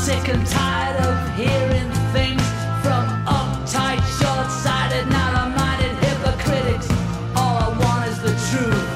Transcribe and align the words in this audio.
sick 0.00 0.28
and 0.28 0.46
tired 0.46 0.96
of 1.04 1.36
hearing 1.36 1.90
things 2.14 2.40
from 2.82 3.04
uptight, 3.26 4.00
short-sighted, 4.18 5.06
narrow-minded 5.10 5.94
hypocritics. 6.04 6.88
All 7.36 7.58
I 7.58 7.68
want 7.78 8.08
is 8.08 8.18
the 8.22 8.34
truth. 8.48 8.88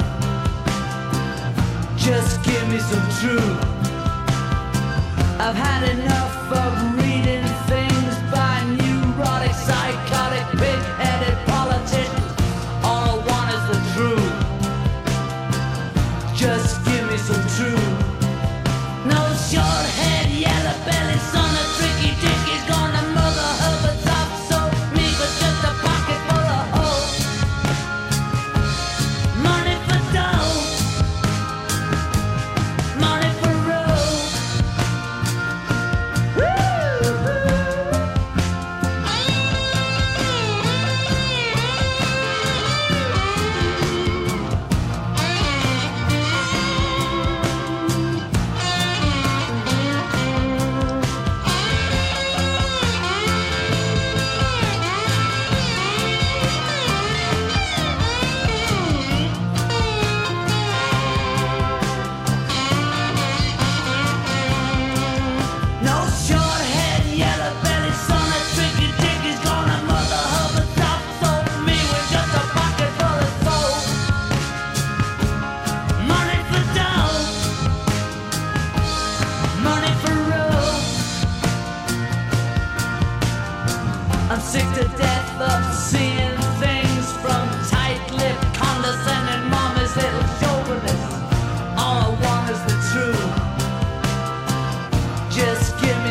Just 1.98 2.42
give 2.42 2.66
me 2.70 2.78
some 2.78 3.06
truth. 3.20 3.53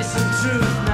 Some 0.04 0.30
truth 0.42 0.93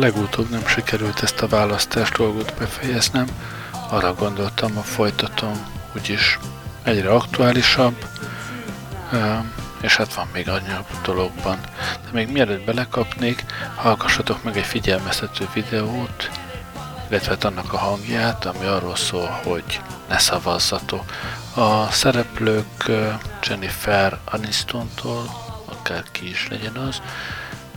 legutóbb 0.00 0.50
nem 0.50 0.66
sikerült 0.66 1.22
ezt 1.22 1.40
a 1.40 1.48
választás 1.48 2.10
dolgot 2.10 2.54
befejeznem. 2.58 3.26
Arra 3.88 4.14
gondoltam, 4.14 4.78
a 4.78 4.82
folytatom 4.82 5.66
úgyis 5.96 6.38
egyre 6.82 7.10
aktuálisabb, 7.10 8.06
és 9.80 9.96
hát 9.96 10.14
van 10.14 10.28
még 10.32 10.48
annyi 10.48 10.72
dologban. 11.02 11.60
De 12.04 12.08
még 12.12 12.28
mielőtt 12.28 12.64
belekapnék, 12.64 13.44
hallgassatok 13.76 14.42
meg 14.42 14.56
egy 14.56 14.64
figyelmeztető 14.64 15.48
videót, 15.52 16.30
illetve 17.08 17.30
hát 17.30 17.44
annak 17.44 17.72
a 17.72 17.78
hangját, 17.78 18.44
ami 18.44 18.66
arról 18.66 18.96
szól, 18.96 19.40
hogy 19.44 19.80
ne 20.08 20.18
szavazzatok. 20.18 21.04
A 21.54 21.90
szereplők 21.90 22.90
Jennifer 23.42 24.18
Aniston-tól, 24.24 25.24
akár 25.64 26.04
ki 26.10 26.28
is 26.28 26.48
legyen 26.50 26.76
az, 26.76 27.02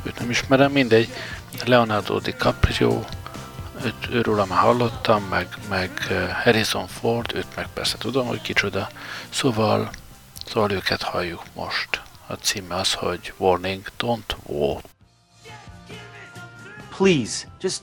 őt 0.03 0.19
nem 0.19 0.29
ismerem, 0.29 0.72
mindegy, 0.72 1.13
Leonardo 1.66 2.19
DiCaprio, 2.19 3.00
őt, 3.86 4.09
őről 4.12 4.46
már 4.46 4.59
hallottam, 4.59 5.24
meg, 5.24 5.47
meg 5.69 5.91
Harrison 6.44 6.88
Ford, 6.88 7.36
őt 7.36 7.56
meg 7.56 7.68
persze 7.74 7.97
tudom, 7.97 8.28
hogy 8.28 8.41
kicsoda. 8.41 8.90
Szóval, 9.30 9.90
szóval 10.46 10.72
őket 10.72 11.02
halljuk 11.02 11.44
most. 11.56 12.02
A 12.28 12.34
címe 12.34 12.75
az, 12.75 12.94
hogy 12.94 13.34
Warning, 13.38 13.81
don't 14.00 14.36
vote. 14.44 14.88
Please, 16.97 17.47
just 17.62 17.81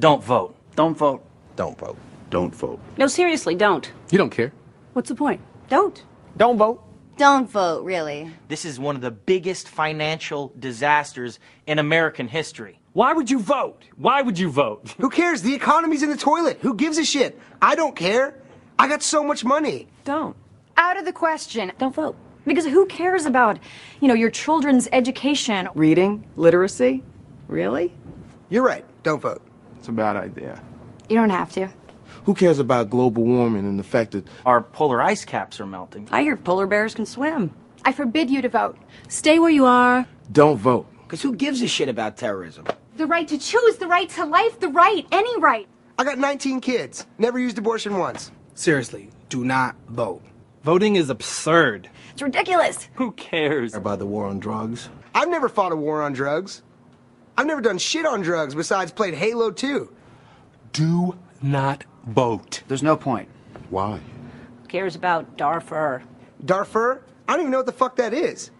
don't 0.00 0.22
vote. 0.26 0.54
Don't 0.76 0.96
vote. 0.98 1.22
Don't 1.56 1.78
vote. 1.78 1.98
Don't 2.30 2.54
vote. 2.54 2.80
No, 2.96 3.06
seriously, 3.06 3.54
don't. 3.54 3.86
You 4.10 4.18
don't 4.18 4.34
care. 4.34 4.52
What's 4.94 5.08
the 5.08 5.14
point? 5.14 5.40
Don't. 5.68 6.02
Don't 6.36 6.56
vote. 6.56 6.80
Don't 7.16 7.50
vote, 7.50 7.84
really. 7.84 8.30
This 8.48 8.64
is 8.64 8.78
one 8.78 8.96
of 8.96 9.02
the 9.02 9.10
biggest 9.10 9.68
financial 9.68 10.52
disasters 10.58 11.38
in 11.66 11.78
American 11.78 12.28
history. 12.28 12.78
Why 12.92 13.14
would 13.14 13.30
you 13.30 13.38
vote? 13.38 13.84
Why 13.96 14.20
would 14.20 14.38
you 14.38 14.50
vote? 14.50 14.94
Who 14.98 15.08
cares? 15.08 15.40
The 15.42 15.54
economy's 15.54 16.02
in 16.02 16.10
the 16.10 16.16
toilet. 16.16 16.58
Who 16.60 16.74
gives 16.74 16.98
a 16.98 17.04
shit? 17.04 17.38
I 17.62 17.74
don't 17.74 17.96
care. 17.96 18.34
I 18.78 18.86
got 18.86 19.02
so 19.02 19.24
much 19.24 19.44
money. 19.44 19.88
Don't. 20.04 20.36
Out 20.76 20.98
of 20.98 21.04
the 21.06 21.12
question. 21.12 21.72
Don't 21.78 21.94
vote. 21.94 22.16
Because 22.44 22.66
who 22.66 22.84
cares 22.86 23.24
about, 23.24 23.58
you 24.00 24.08
know, 24.08 24.14
your 24.14 24.28
children's 24.30 24.88
education? 24.92 25.68
Reading, 25.74 26.26
literacy? 26.36 27.02
Really? 27.48 27.94
You're 28.50 28.64
right. 28.64 28.84
Don't 29.04 29.20
vote. 29.22 29.40
It's 29.78 29.88
a 29.88 29.92
bad 29.92 30.16
idea. 30.16 30.62
You 31.08 31.16
don't 31.16 31.30
have 31.30 31.50
to. 31.52 31.68
Who 32.24 32.34
cares 32.34 32.58
about 32.58 32.90
global 32.90 33.24
warming 33.24 33.64
and 33.64 33.78
the 33.78 33.84
fact 33.84 34.10
that 34.12 34.26
Our 34.44 34.60
polar 34.60 35.00
ice 35.00 35.24
caps 35.24 35.60
are 35.60 35.66
melting. 35.66 36.08
I 36.12 36.22
hear 36.22 36.36
polar 36.36 36.66
bears 36.66 36.94
can 36.94 37.06
swim. 37.06 37.54
I 37.84 37.92
forbid 37.92 38.28
you 38.30 38.42
to 38.42 38.48
vote. 38.50 38.76
Stay 39.08 39.38
where 39.38 39.50
you 39.50 39.64
are. 39.64 40.06
don't 40.30 40.58
vote? 40.58 40.86
Because 41.04 41.22
who 41.22 41.34
gives 41.34 41.62
a 41.62 41.68
shit 41.68 41.88
about 41.88 42.16
terrorism? 42.16 42.66
The 42.96 43.06
right 43.06 43.26
to 43.28 43.38
choose, 43.38 43.76
the 43.76 43.86
right 43.86 44.08
to 44.10 44.24
life, 44.24 44.60
the 44.60 44.68
right, 44.68 45.06
any 45.10 45.38
right. 45.40 45.66
I 45.98 46.04
got 46.04 46.18
19 46.18 46.60
kids. 46.60 47.06
Never 47.18 47.38
used 47.38 47.56
abortion 47.58 47.96
once. 47.96 48.30
Seriously, 48.54 49.10
do 49.28 49.44
not 49.44 49.76
vote. 49.88 50.22
Voting 50.62 50.96
is 50.96 51.08
absurd. 51.10 51.88
It's 52.12 52.22
ridiculous. 52.22 52.88
Who 52.94 53.12
cares? 53.12 53.74
About 53.74 53.98
the 53.98 54.06
war 54.06 54.26
on 54.26 54.38
drugs? 54.38 54.90
I've 55.14 55.28
never 55.28 55.48
fought 55.48 55.72
a 55.72 55.76
war 55.76 56.02
on 56.02 56.12
drugs. 56.12 56.62
I've 57.36 57.46
never 57.46 57.62
done 57.62 57.78
shit 57.78 58.04
on 58.04 58.20
drugs 58.20 58.54
besides 58.54 58.92
played 58.92 59.14
Halo 59.14 59.50
2. 59.50 59.90
Do 60.72 61.16
not 61.40 61.84
vote. 62.06 62.62
There's 62.68 62.82
no 62.82 62.96
point. 62.96 63.28
Why? 63.70 64.00
Who 64.62 64.68
cares 64.68 64.96
about 64.96 65.36
Darfur? 65.36 66.02
Darfur? 66.44 67.02
I 67.26 67.32
don't 67.32 67.40
even 67.40 67.52
know 67.52 67.58
what 67.58 67.66
the 67.66 67.72
fuck 67.72 67.96
that 67.96 68.12
is. 68.12 68.50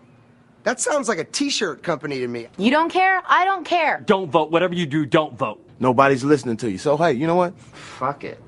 That 0.64 0.80
sounds 0.80 1.08
like 1.08 1.18
a 1.18 1.24
t-shirt 1.24 1.82
company 1.82 2.18
to 2.20 2.28
me. 2.28 2.46
You 2.56 2.70
don't 2.70 2.88
care? 2.88 3.22
I 3.26 3.44
don't 3.44 3.64
care. 3.64 4.02
Don't 4.06 4.30
vote. 4.30 4.50
Whatever 4.50 4.74
you 4.74 4.86
do, 4.86 5.04
don't 5.06 5.36
vote. 5.36 5.64
Nobody's 5.80 6.22
listening 6.22 6.56
to 6.58 6.70
you. 6.70 6.78
So 6.78 6.96
hey, 6.96 7.12
you 7.12 7.26
know 7.26 7.34
what? 7.34 7.58
Fuck 7.58 8.24
it. 8.24 8.40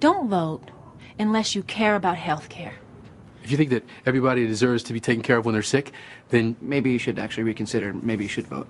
Don't 0.00 0.28
vote 0.28 0.70
unless 1.18 1.54
you 1.54 1.62
care 1.62 1.94
about 1.94 2.16
health 2.16 2.48
care. 2.48 2.74
If 3.44 3.50
you 3.52 3.56
think 3.56 3.70
that 3.70 3.84
everybody 4.04 4.44
deserves 4.46 4.82
to 4.84 4.92
be 4.92 4.98
taken 4.98 5.22
care 5.22 5.36
of 5.38 5.44
when 5.46 5.52
they're 5.52 5.62
sick, 5.62 5.92
then 6.30 6.56
Maybe 6.60 6.90
you 6.90 6.98
should 6.98 7.18
actually 7.18 7.44
reconsider. 7.44 7.92
Maybe 7.92 8.24
you 8.24 8.28
should 8.28 8.48
vote. 8.48 8.66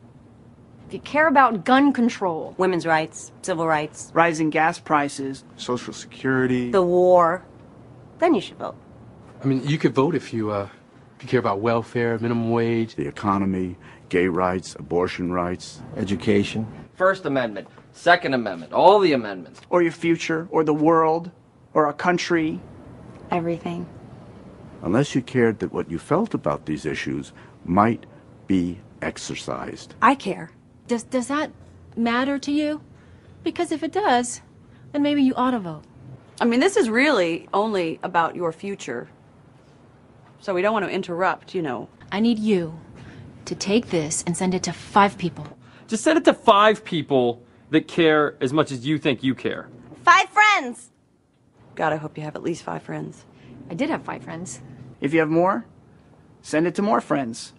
If 0.88 0.92
you 0.94 1.00
care 1.00 1.26
about 1.26 1.64
gun 1.64 1.92
control, 1.92 2.54
Women's 2.58 2.86
rights, 2.86 3.32
civil 3.42 3.66
rights, 3.66 4.10
Rising 4.14 4.50
gas 4.50 4.78
prices. 4.78 5.44
Social 5.56 5.92
Security. 5.94 6.70
the 6.70 6.82
war, 6.82 7.42
then 8.18 8.34
you 8.34 8.40
should 8.40 8.58
vote. 8.58 8.76
I 9.42 9.46
mean, 9.46 9.66
you 9.66 9.78
could 9.78 9.94
vote 9.94 10.14
if 10.14 10.32
you 10.32 10.50
uh, 10.50 10.64
if 10.64 10.75
you 11.20 11.28
care 11.28 11.40
about 11.40 11.60
welfare, 11.60 12.18
minimum 12.18 12.50
wage. 12.50 12.94
the 12.94 13.06
economy, 13.06 13.76
gay 14.08 14.28
rights, 14.28 14.74
abortion 14.78 15.32
rights, 15.32 15.80
education. 15.96 16.66
First 16.94 17.24
Amendment, 17.26 17.68
Second 17.92 18.34
Amendment, 18.34 18.72
all 18.72 18.98
the 19.00 19.12
amendments. 19.12 19.60
Or 19.70 19.82
your 19.82 19.92
future, 19.92 20.48
or 20.50 20.64
the 20.64 20.74
world, 20.74 21.30
or 21.74 21.86
our 21.86 21.92
country, 21.92 22.60
Everything. 23.30 23.86
Unless 24.82 25.14
you 25.14 25.22
cared 25.22 25.58
that 25.60 25.72
what 25.72 25.90
you 25.90 25.98
felt 25.98 26.34
about 26.34 26.66
these 26.66 26.86
issues 26.86 27.32
might 27.64 28.06
be 28.46 28.78
exercised. 29.02 29.94
I 30.00 30.14
care. 30.14 30.50
Does, 30.86 31.02
does 31.02 31.28
that 31.28 31.50
matter 31.96 32.38
to 32.38 32.52
you? 32.52 32.80
Because 33.42 33.72
if 33.72 33.82
it 33.82 33.92
does, 33.92 34.40
then 34.92 35.02
maybe 35.02 35.22
you 35.22 35.34
ought 35.34 35.52
to 35.52 35.58
vote. 35.58 35.82
I 36.40 36.44
mean, 36.44 36.60
this 36.60 36.76
is 36.76 36.88
really 36.88 37.48
only 37.52 37.98
about 38.02 38.36
your 38.36 38.52
future. 38.52 39.08
So 40.40 40.54
we 40.54 40.62
don't 40.62 40.72
want 40.72 40.84
to 40.84 40.90
interrupt, 40.90 41.54
you 41.54 41.62
know. 41.62 41.88
I 42.12 42.20
need 42.20 42.38
you 42.38 42.78
to 43.46 43.54
take 43.54 43.90
this 43.90 44.22
and 44.26 44.36
send 44.36 44.54
it 44.54 44.62
to 44.64 44.72
five 44.72 45.18
people. 45.18 45.46
Just 45.88 46.04
send 46.04 46.18
it 46.18 46.24
to 46.24 46.34
five 46.34 46.84
people 46.84 47.42
that 47.70 47.88
care 47.88 48.36
as 48.40 48.52
much 48.52 48.70
as 48.70 48.86
you 48.86 48.98
think 48.98 49.22
you 49.22 49.34
care. 49.34 49.68
Five 50.04 50.28
friends! 50.28 50.90
God, 51.74 51.92
I 51.92 51.96
hope 51.96 52.16
you 52.16 52.24
have 52.24 52.36
at 52.36 52.42
least 52.42 52.62
five 52.62 52.82
friends. 52.82 53.24
I 53.70 53.74
did 53.74 53.90
have 53.90 54.02
five 54.02 54.22
friends. 54.22 54.60
If 55.00 55.12
you 55.12 55.20
have 55.20 55.28
more, 55.28 55.66
send 56.42 56.66
it 56.66 56.74
to 56.76 56.82
more 56.82 57.00
friends. 57.00 57.52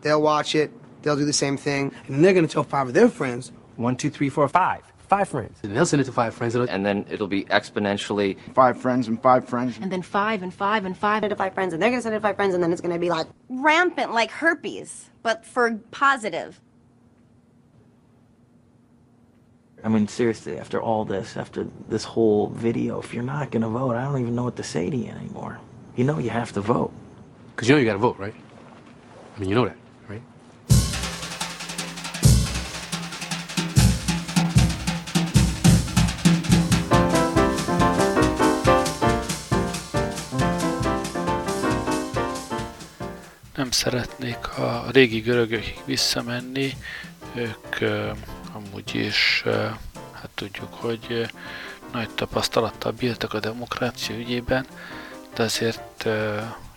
They'll 0.00 0.22
watch 0.22 0.54
it. 0.54 0.72
They'll 1.02 1.16
do 1.16 1.24
the 1.24 1.32
same 1.32 1.56
thing. 1.56 1.92
And 2.08 2.24
they're 2.24 2.34
gonna 2.34 2.48
tell 2.48 2.64
five 2.64 2.88
of 2.88 2.94
their 2.94 3.08
friends. 3.08 3.52
One, 3.76 3.96
two, 3.96 4.10
three, 4.10 4.28
four, 4.28 4.48
five. 4.48 4.89
Five 5.10 5.28
friends. 5.28 5.58
And 5.64 5.76
they'll 5.76 5.86
send 5.86 6.00
it 6.00 6.04
to 6.04 6.12
five 6.12 6.34
friends. 6.34 6.54
And 6.54 6.86
then 6.86 7.04
it'll 7.10 7.26
be 7.26 7.42
exponentially. 7.46 8.36
Five 8.54 8.80
friends 8.80 9.08
and 9.08 9.20
five 9.20 9.48
friends. 9.48 9.76
And 9.82 9.90
then 9.90 10.02
five 10.02 10.44
and 10.44 10.54
five 10.54 10.84
and 10.84 10.96
five. 10.96 11.22
Send 11.22 11.24
it 11.24 11.28
to 11.30 11.36
five 11.36 11.52
friends, 11.52 11.72
and 11.72 11.82
they're 11.82 11.90
gonna 11.90 12.00
send 12.00 12.14
it 12.14 12.18
to 12.18 12.22
five 12.22 12.36
friends, 12.36 12.54
and 12.54 12.62
then 12.62 12.70
it's 12.70 12.80
gonna 12.80 12.96
be 12.96 13.10
like 13.10 13.26
rampant, 13.48 14.12
like 14.12 14.30
herpes, 14.30 15.10
but 15.24 15.44
for 15.44 15.80
positive. 15.90 16.60
I 19.82 19.88
mean, 19.88 20.06
seriously, 20.06 20.56
after 20.58 20.80
all 20.80 21.04
this, 21.04 21.36
after 21.36 21.66
this 21.88 22.04
whole 22.04 22.50
video, 22.50 23.00
if 23.00 23.12
you're 23.12 23.24
not 23.24 23.50
gonna 23.50 23.68
vote, 23.68 23.96
I 23.96 24.04
don't 24.04 24.20
even 24.20 24.36
know 24.36 24.44
what 24.44 24.56
to 24.58 24.62
say 24.62 24.90
to 24.90 24.96
you 24.96 25.10
anymore. 25.10 25.58
You 25.96 26.04
know 26.04 26.20
you 26.20 26.30
have 26.30 26.52
to 26.52 26.60
vote. 26.60 26.92
Because 27.56 27.68
you 27.68 27.74
know 27.74 27.80
you 27.80 27.86
gotta 27.86 27.98
vote, 27.98 28.16
right? 28.20 28.34
I 29.36 29.40
mean, 29.40 29.48
you 29.48 29.56
know 29.56 29.64
that, 29.64 29.76
Szeretnék 43.70 44.58
a 44.58 44.84
régi 44.92 45.20
görögökig 45.20 45.78
visszamenni, 45.84 46.76
ők 47.34 47.76
amúgy 48.52 48.94
is, 48.94 49.42
hát 50.12 50.30
tudjuk, 50.34 50.74
hogy 50.74 51.30
nagy 51.92 52.10
tapasztalattal 52.10 52.92
bírtak 52.92 53.34
a 53.34 53.40
demokrácia 53.40 54.16
ügyében, 54.16 54.66
de 55.34 55.42
azért 55.42 56.08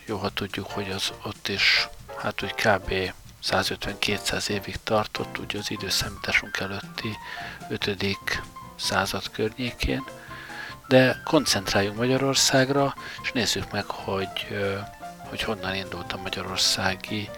jó, 0.06 0.18
ha 0.18 0.30
tudjuk, 0.30 0.72
hogy 0.72 0.90
az 0.90 1.12
ott 1.24 1.48
is, 1.48 1.88
hát 2.18 2.44
úgy 2.44 2.54
kb. 2.54 3.14
150-200 3.44 4.50
évig 4.50 4.76
tartott, 4.84 5.38
ugye 5.38 5.60
az 5.60 5.72
időszámításunk 5.72 6.58
előtti 6.60 7.18
5. 7.70 7.98
század 8.76 9.32
környékén, 9.32 10.04
de 10.88 11.22
koncentráljunk 11.24 11.98
Magyarországra, 11.98 12.96
és 13.24 13.32
nézzük 13.32 13.72
meg, 13.72 13.86
hogy, 13.86 14.48
hogy 15.34 15.42
honnan 15.42 15.76
indult 15.76 16.14
a 16.14 16.20
magyarországi 16.24 17.30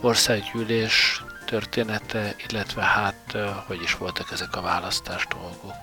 országgyűlés 0.00 1.24
története, 1.44 2.34
illetve 2.48 2.82
hát 2.82 3.36
hogy 3.66 3.82
is 3.82 3.96
voltak 3.96 4.30
ezek 4.32 4.56
a 4.56 4.60
választás 4.60 5.26
dolgok. 5.26 5.74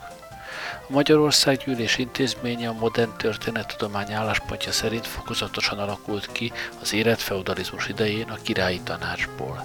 A 0.87 0.93
Magyarországgyűlés 0.93 1.97
intézménye 1.97 2.69
a 2.69 2.73
modern 2.73 3.17
történettudomány 3.17 4.13
álláspontja 4.13 4.71
szerint 4.71 5.07
fokozatosan 5.07 5.79
alakult 5.79 6.31
ki 6.31 6.51
az 6.81 6.93
érett 6.93 7.21
feudalizmus 7.21 7.87
idején 7.87 8.29
a 8.29 8.41
királyi 8.43 8.81
tanácsból. 8.81 9.63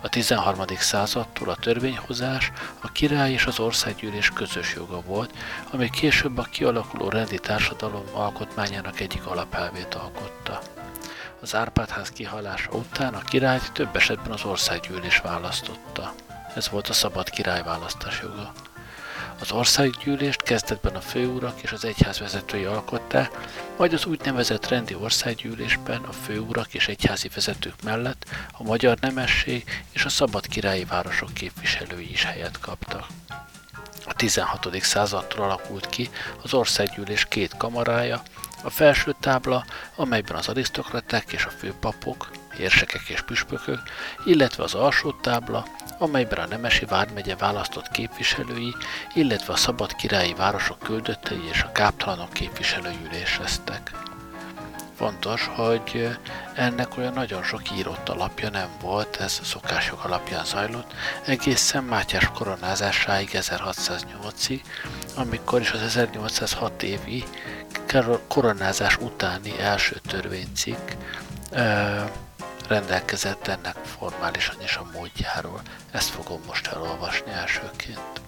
A 0.00 0.08
13. 0.08 0.64
századtól 0.78 1.48
a 1.48 1.56
törvényhozás 1.56 2.52
a 2.80 2.92
király 2.92 3.32
és 3.32 3.46
az 3.46 3.58
országgyűlés 3.58 4.30
közös 4.30 4.74
joga 4.74 5.00
volt, 5.00 5.34
ami 5.70 5.90
később 5.90 6.38
a 6.38 6.42
kialakuló 6.42 7.08
rendi 7.08 7.38
társadalom 7.38 8.04
alkotmányának 8.12 9.00
egyik 9.00 9.26
alapelvét 9.26 9.94
alkotta. 9.94 10.75
Az 11.40 11.54
Árpádház 11.54 12.10
kihalása 12.10 12.70
után 12.70 13.14
a 13.14 13.24
királyt 13.24 13.72
több 13.72 13.96
esetben 13.96 14.32
az 14.32 14.44
országgyűlés 14.44 15.18
választotta. 15.18 16.14
Ez 16.54 16.68
volt 16.68 16.88
a 16.88 16.92
szabad 16.92 17.30
királyválasztás 17.30 18.20
joga. 18.22 18.52
Az 19.40 19.52
országgyűlést 19.52 20.42
kezdetben 20.42 20.94
a 20.94 21.00
főurak 21.00 21.62
és 21.62 21.72
az 21.72 21.84
egyház 21.84 22.18
vezetői 22.18 22.64
alkották, 22.64 23.30
majd 23.76 23.92
az 23.92 24.04
úgynevezett 24.04 24.68
rendi 24.68 24.94
országgyűlésben 24.94 26.02
a 26.02 26.12
főurak 26.12 26.74
és 26.74 26.88
egyházi 26.88 27.28
vezetők 27.34 27.82
mellett 27.82 28.24
a 28.52 28.62
magyar 28.62 28.98
nemesség 29.00 29.84
és 29.90 30.04
a 30.04 30.08
szabad 30.08 30.46
királyi 30.46 30.84
városok 30.84 31.34
képviselői 31.34 32.10
is 32.10 32.24
helyet 32.24 32.60
kaptak. 32.60 33.06
A 34.06 34.14
16. 34.14 34.82
századtól 34.82 35.44
alakult 35.44 35.88
ki 35.88 36.10
az 36.42 36.54
országgyűlés 36.54 37.24
két 37.24 37.56
kamarája, 37.56 38.22
a 38.62 38.70
felső 38.70 39.14
tábla, 39.20 39.64
amelyben 39.96 40.36
az 40.36 40.48
arisztokraták 40.48 41.32
és 41.32 41.44
a 41.44 41.50
főpapok, 41.50 42.30
érsekek 42.58 43.08
és 43.08 43.22
püspökök, 43.22 43.82
illetve 44.24 44.62
az 44.62 44.74
alsó 44.74 45.12
tábla, 45.12 45.66
amelyben 45.98 46.38
a 46.38 46.46
Nemesi 46.46 46.84
Vármegye 46.84 47.36
választott 47.36 47.88
képviselői, 47.88 48.74
illetve 49.14 49.52
a 49.52 49.56
szabad 49.56 49.94
királyi 49.94 50.34
városok 50.34 50.78
küldöttei 50.78 51.48
és 51.50 51.62
a 51.62 51.72
káptalanok 51.72 52.32
képviselői 52.32 52.98
üléseztek. 53.06 53.90
Fontos, 54.96 55.50
hogy 55.54 56.18
ennek 56.54 56.96
olyan 56.98 57.12
nagyon 57.12 57.42
sok 57.42 57.76
írott 57.76 58.08
alapja 58.08 58.50
nem 58.50 58.68
volt, 58.80 59.16
ez 59.16 59.40
szokások 59.42 60.04
alapján 60.04 60.44
zajlott, 60.44 60.94
egészen 61.26 61.84
Mátyás 61.84 62.30
koronázásáig 62.34 63.28
1608-ig, 63.32 64.60
amikor 65.14 65.60
is 65.60 65.70
az 65.70 65.80
1806 65.80 66.82
évi 66.82 67.24
koronázás 68.28 68.96
utáni 68.96 69.60
első 69.60 70.00
törvénycikk 70.08 70.90
rendelkezett 72.68 73.46
ennek 73.46 73.76
formálisan 73.98 74.62
is 74.62 74.76
a 74.76 74.86
módjáról. 74.92 75.60
Ezt 75.90 76.08
fogom 76.08 76.40
most 76.46 76.66
elolvasni 76.66 77.30
elsőként. 77.30 78.20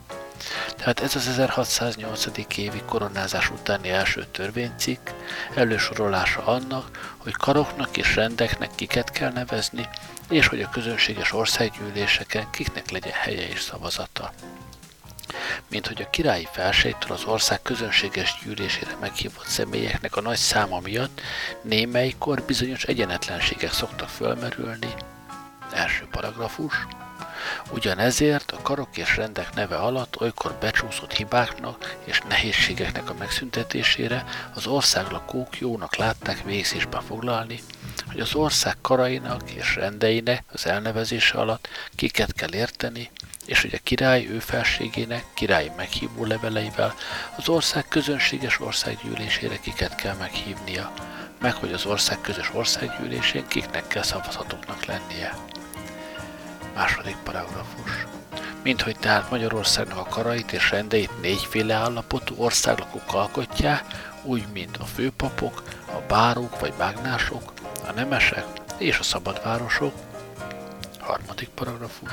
Tehát 0.77 1.01
ez 1.01 1.17
az 1.17 1.29
1608. 1.29 2.27
évi 2.57 2.83
koronázás 2.87 3.51
utáni 3.51 3.89
első 3.89 4.27
törvénycikk 4.31 5.09
elősorolása 5.55 6.45
annak, 6.45 7.15
hogy 7.17 7.33
karoknak 7.33 7.97
és 7.97 8.15
rendeknek 8.15 8.71
kiket 8.75 9.11
kell 9.11 9.33
nevezni, 9.33 9.89
és 10.29 10.47
hogy 10.47 10.63
a 10.63 10.69
közönséges 10.69 11.33
országgyűléseken 11.33 12.51
kiknek 12.51 12.91
legyen 12.91 13.13
helye 13.13 13.49
és 13.49 13.61
szavazata 13.61 14.33
mint 15.69 15.87
hogy 15.87 16.03
a 16.03 16.11
királyi 16.11 16.49
felségtől 16.53 17.13
az 17.13 17.25
ország 17.25 17.63
közönséges 17.63 18.39
gyűlésére 18.45 18.97
meghívott 19.01 19.47
személyeknek 19.47 20.17
a 20.17 20.21
nagy 20.21 20.37
száma 20.37 20.81
miatt 20.81 21.21
némelykor 21.63 22.43
bizonyos 22.43 22.85
egyenetlenségek 22.85 23.73
szoktak 23.73 24.09
fölmerülni. 24.09 24.95
Első 25.73 26.07
paragrafus. 26.11 26.87
Ugyanezért 27.71 28.51
a 28.51 28.63
karok 28.63 28.97
és 28.97 29.17
rendek 29.17 29.55
neve 29.55 29.77
alatt 29.77 30.21
olykor 30.21 30.57
becsúszott 30.61 31.13
hibáknak 31.13 31.97
és 32.05 32.21
nehézségeknek 32.29 33.11
a 33.11 33.15
megszüntetésére 33.19 34.25
az 34.55 34.67
országlakók 34.67 35.59
jónak 35.59 35.97
látták 35.97 36.45
végzésbe 36.45 37.01
foglalni, 37.01 37.61
hogy 38.07 38.21
az 38.21 38.35
ország 38.35 38.77
karainak 38.81 39.51
és 39.51 39.75
rendeinek 39.75 40.45
az 40.53 40.67
elnevezése 40.67 41.39
alatt 41.39 41.69
kiket 41.95 42.33
kell 42.33 42.55
érteni, 42.55 43.11
és 43.49 43.61
hogy 43.61 43.75
a 43.75 43.83
király 43.83 44.27
ő 44.27 44.39
felségének 44.39 45.25
királyi 45.35 45.71
meghívó 45.77 46.25
leveleivel 46.25 46.95
az 47.37 47.49
ország 47.49 47.89
közönséges 47.89 48.61
országgyűlésére 48.61 49.59
kiket 49.61 49.95
kell 49.95 50.15
meghívnia, 50.15 50.93
meg 51.41 51.55
hogy 51.55 51.73
az 51.73 51.87
ország 51.87 52.21
közös 52.21 52.51
országgyűlésén 52.55 53.47
kiknek 53.47 53.87
kell 53.87 54.03
szavazhatóknak 54.03 54.85
lennie. 54.85 55.35
Második 56.75 57.17
paragrafus. 57.25 58.07
Mint 58.63 58.83
hogy 58.83 58.99
tehát 58.99 59.31
Magyarországnak 59.31 59.99
a 59.99 60.09
karait 60.09 60.53
és 60.53 60.71
rendeit 60.71 61.21
négyféle 61.21 61.75
állapotú 61.75 62.35
országlakók 62.37 63.15
alkotják, 63.15 63.85
úgy, 64.23 64.45
mint 64.53 64.77
a 64.77 64.85
főpapok, 64.85 65.63
a 65.87 66.01
bárók 66.09 66.61
vagy 66.61 66.73
mágnások, 66.79 67.53
a 67.87 67.93
nemesek 67.93 68.47
és 68.79 68.99
a 68.99 69.03
szabadvárosok. 69.03 69.95
Harmadik 70.99 71.49
paragrafus. 71.49 72.11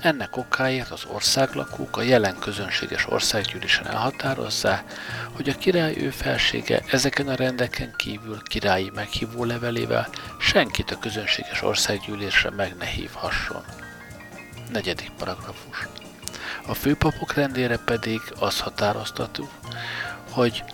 Ennek 0.00 0.36
okáért 0.36 0.90
az 0.90 1.04
országlakók 1.06 1.96
a 1.96 2.02
jelen 2.02 2.38
közönséges 2.38 3.06
országgyűlésen 3.08 3.86
elhatározzák, 3.86 4.92
hogy 5.32 5.48
a 5.48 5.58
király 5.58 5.94
ő 5.96 6.10
felsége 6.10 6.82
ezeken 6.86 7.28
a 7.28 7.34
rendeken 7.34 7.94
kívül 7.96 8.42
királyi 8.42 8.90
meghívó 8.94 9.44
levelével 9.44 10.08
senkit 10.38 10.90
a 10.90 10.98
közönséges 10.98 11.62
országgyűlésre 11.62 12.50
meg 12.50 12.76
ne 12.78 12.84
hívhasson. 12.84 13.64
Negyedik 14.72 15.10
paragrafus. 15.18 15.88
A 16.66 16.74
főpapok 16.74 17.34
rendére 17.34 17.78
pedig 17.78 18.20
az 18.38 18.60
határoztató, 18.60 19.48
hogy 20.30 20.64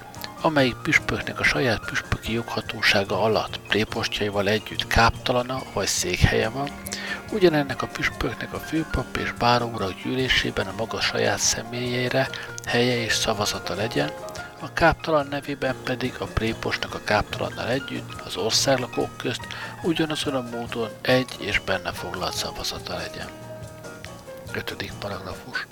amelyik 0.41 0.77
püspöknek 0.83 1.41
a 1.41 1.45
saját 1.45 1.85
püspöki 1.87 2.33
joghatósága 2.33 3.23
alatt 3.23 3.61
prépostjaival 3.69 4.49
együtt 4.49 4.87
káptalana 4.87 5.63
vagy 5.73 5.87
székhelye 5.87 6.49
van, 6.49 6.71
ugyanennek 7.33 7.83
a 7.83 7.87
püspöknek 7.87 8.53
a 8.53 8.59
főpap 8.59 9.17
és 9.17 9.33
báróurak 9.33 10.03
gyűlésében 10.03 10.67
a 10.67 10.75
maga 10.77 11.01
saját 11.01 11.39
személyére 11.39 12.29
helye 12.67 12.97
és 12.97 13.13
szavazata 13.13 13.75
legyen, 13.75 14.11
a 14.61 14.73
káptalan 14.73 15.27
nevében 15.31 15.75
pedig 15.85 16.15
a 16.19 16.25
prépostnak 16.25 16.95
a 16.95 17.01
káptalannal 17.05 17.69
együtt 17.69 18.21
az 18.25 18.37
országlakók 18.37 19.17
közt 19.17 19.47
ugyanazon 19.83 20.35
a 20.35 20.49
módon 20.51 20.89
egy 21.01 21.37
és 21.39 21.59
benne 21.59 21.93
foglalt 21.93 22.35
szavazata 22.35 22.97
legyen. 22.97 23.29
5. 24.53 24.93
paragrafus. 25.01 25.67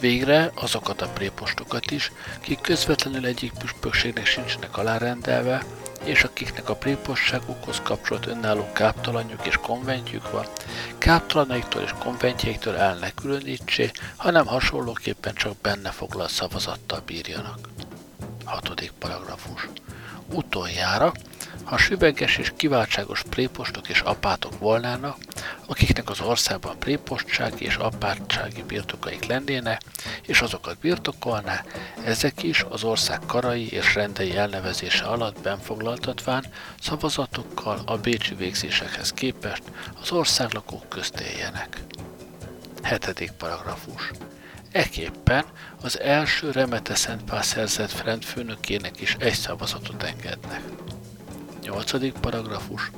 Végre 0.00 0.50
azokat 0.54 1.02
a 1.02 1.08
prépostokat 1.08 1.90
is, 1.90 2.12
kik 2.40 2.60
közvetlenül 2.60 3.26
egyik 3.26 3.52
püspökségnek 3.58 4.26
sincsenek 4.26 4.76
alárendelve, 4.76 5.62
és 6.04 6.22
akiknek 6.22 6.68
a 6.68 6.74
préposságukhoz 6.74 7.80
kapcsolt 7.82 8.26
önálló 8.26 8.72
káptalanjuk 8.72 9.46
és 9.46 9.56
konventjük 9.56 10.30
van, 10.30 10.46
káptalanaiktól 10.98 11.82
és 11.82 11.94
konventjeiktől 11.98 12.76
el 12.76 12.94
ne 12.94 13.10
különítsé, 13.10 13.90
hanem 14.16 14.46
hasonlóképpen 14.46 15.34
csak 15.34 15.56
benne 15.56 15.90
foglalt 15.90 16.30
szavazattal 16.30 17.02
bírjanak. 17.06 17.68
6. 18.44 18.92
paragrafus. 18.98 19.68
Utoljára, 20.32 21.12
ha 21.64 21.76
süveges 21.76 22.36
és 22.36 22.52
kiváltságos 22.56 23.22
prépostok 23.30 23.88
és 23.88 24.00
apátok 24.00 24.58
volnának, 24.58 25.16
akiknek 25.66 26.10
az 26.10 26.20
országban 26.20 26.78
prépostsági 26.78 27.64
és 27.64 27.76
apátsági 27.76 28.62
birtokaik 28.62 29.24
lennének, 29.24 29.80
és 30.22 30.40
azokat 30.40 30.78
birtokolná, 30.78 31.64
ezek 32.04 32.42
is 32.42 32.64
az 32.68 32.84
ország 32.84 33.20
karai 33.26 33.68
és 33.70 33.94
rendei 33.94 34.36
elnevezése 34.36 35.04
alatt 35.04 35.40
benfoglaltatván 35.40 36.44
szavazatokkal 36.80 37.82
a 37.86 37.96
bécsi 37.96 38.34
végzésekhez 38.34 39.12
képest 39.12 39.62
az 40.02 40.12
országlakók 40.12 40.88
közt 40.88 41.20
éljenek. 41.20 41.80
7. 42.82 43.32
paragrafus. 43.38 44.10
Eképpen 44.72 45.44
az 45.82 46.00
első 46.00 46.50
Remete 46.50 46.94
Szentpál 46.94 47.42
szerzett 47.42 47.90
Frend 47.90 48.22
főnökének 48.24 49.00
is 49.00 49.16
egy 49.18 49.34
szavazatot 49.34 50.02
engednek. 50.02 50.62
8. 51.68 52.20
paragrafus. 52.20 52.90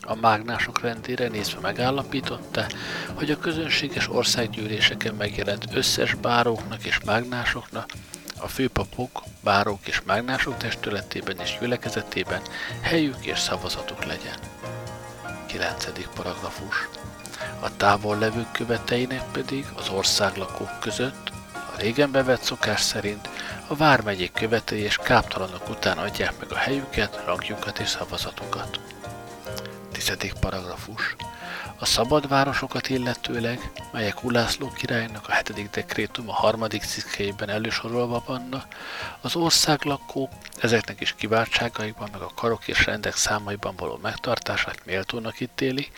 A 0.00 0.14
mágnások 0.14 0.80
rendére 0.80 1.28
nézve 1.28 1.60
megállapította, 1.60 2.66
hogy 3.14 3.30
a 3.30 3.38
közönséges 3.38 4.08
országgyűléseken 4.10 5.14
megjelent 5.14 5.64
összes 5.72 6.14
báróknak 6.14 6.84
és 6.84 7.00
mágnásoknak, 7.04 7.90
a 8.38 8.48
főpapok, 8.48 9.22
bárók 9.40 9.86
és 9.86 10.02
mágnások 10.04 10.56
testületében 10.56 11.38
és 11.38 11.56
gyülekezetében 11.60 12.40
helyük 12.80 13.26
és 13.26 13.38
szavazatuk 13.38 14.04
legyen. 14.04 14.38
9. 15.46 15.86
paragrafus. 16.14 16.88
A 17.60 17.76
távol 17.76 18.18
levők 18.18 18.52
követeinek 18.52 19.22
pedig 19.32 19.66
az 19.76 19.88
országlakók 19.88 20.80
között 20.80 21.33
a 21.74 21.80
régen 21.80 22.10
bevett 22.10 22.42
szokás 22.42 22.80
szerint 22.80 23.28
a 23.66 23.74
vármegyék 23.76 24.32
követői 24.32 24.80
és 24.80 24.96
káptalanok 24.96 25.68
után 25.68 25.98
adják 25.98 26.38
meg 26.38 26.52
a 26.52 26.56
helyüket, 26.56 27.22
rangjukat 27.26 27.78
és 27.78 27.88
szavazatukat. 27.88 28.80
10. 29.92 30.16
paragrafus. 30.40 31.16
A 31.78 31.84
szabad 31.84 32.28
városokat 32.28 32.88
illetőleg, 32.88 33.70
melyek 33.92 34.24
Ulászló 34.24 34.72
királynak 34.72 35.28
a 35.28 35.34
7. 35.34 35.70
dekrétum 35.70 36.28
a 36.28 36.32
harmadik 36.32 36.82
cikkeiben 36.82 37.48
elősorolva 37.48 38.22
vannak, 38.26 38.66
az 39.20 39.36
ország 39.36 39.84
lakó 39.84 40.28
ezeknek 40.60 41.00
is 41.00 41.14
kiváltságaikban, 41.14 42.08
meg 42.12 42.20
a 42.20 42.30
karok 42.34 42.68
és 42.68 42.84
rendek 42.84 43.16
számaiban 43.16 43.76
való 43.76 43.98
megtartását 44.02 44.84
méltónak 44.84 45.40
ítéli, 45.40 45.90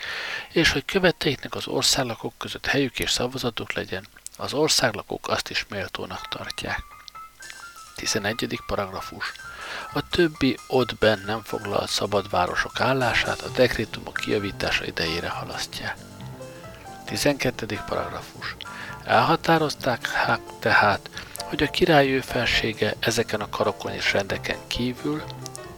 és 0.51 0.71
hogy 0.71 0.85
követeiknek 0.85 1.55
az 1.55 1.67
országlakók 1.67 2.33
között 2.37 2.65
helyük 2.65 2.99
és 2.99 3.11
szavazatuk 3.11 3.73
legyen, 3.73 4.07
az 4.37 4.53
országlakók 4.53 5.27
azt 5.27 5.49
is 5.49 5.65
méltónak 5.69 6.27
tartják. 6.27 6.83
11. 7.95 8.59
paragrafus. 8.67 9.31
A 9.93 10.09
többi 10.09 10.57
ott 10.67 10.99
nem 11.25 11.41
foglalt 11.43 11.89
szabad 11.89 12.29
városok 12.29 12.79
állását 12.79 13.41
a 13.41 13.49
dekrétumok 13.49 14.13
kijavítása 14.13 14.85
idejére 14.85 15.29
halasztják. 15.29 15.97
12. 17.05 17.81
paragrafus. 17.85 18.55
Elhatározták 19.03 20.07
hát 20.07 20.41
tehát, 20.59 21.09
hogy 21.43 21.63
a 21.63 21.69
király 21.69 22.19
felsége 22.19 22.93
ezeken 22.99 23.41
a 23.41 23.49
karokon 23.49 23.91
és 23.91 24.13
rendeken 24.13 24.57
kívül, 24.67 25.23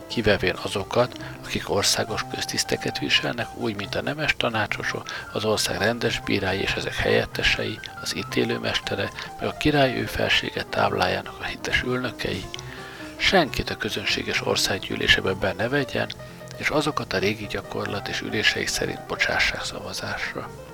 kivevén 0.09 0.55
azokat, 0.63 1.17
akik 1.45 1.69
országos 1.69 2.21
köztiszteket 2.33 2.99
viselnek, 2.99 3.47
úgy, 3.55 3.75
mint 3.75 3.95
a 3.95 4.01
nemes 4.01 4.35
tanácsosok, 4.37 5.07
az 5.33 5.45
ország 5.45 5.77
rendes 5.77 6.19
bírái 6.19 6.61
és 6.61 6.73
ezek 6.73 6.95
helyettesei, 6.95 7.79
az 8.01 8.15
ítélőmestere, 8.15 9.09
meg 9.39 9.49
a 9.49 9.57
király 9.57 9.99
ő 9.99 10.05
felsége 10.05 10.63
táblájának 10.63 11.37
a 11.39 11.43
hites 11.43 11.81
ülnökei, 11.81 12.43
senkit 13.17 13.69
a 13.69 13.77
közönséges 13.77 14.45
országgyűlésebe 14.45 15.33
be 15.33 15.53
ne 15.57 15.67
vegyen, 15.67 16.11
és 16.57 16.69
azokat 16.69 17.13
a 17.13 17.17
régi 17.17 17.47
gyakorlat 17.47 18.07
és 18.07 18.21
ülései 18.21 18.65
szerint 18.65 19.05
bocsássák 19.07 19.63
szavazásra. 19.63 20.68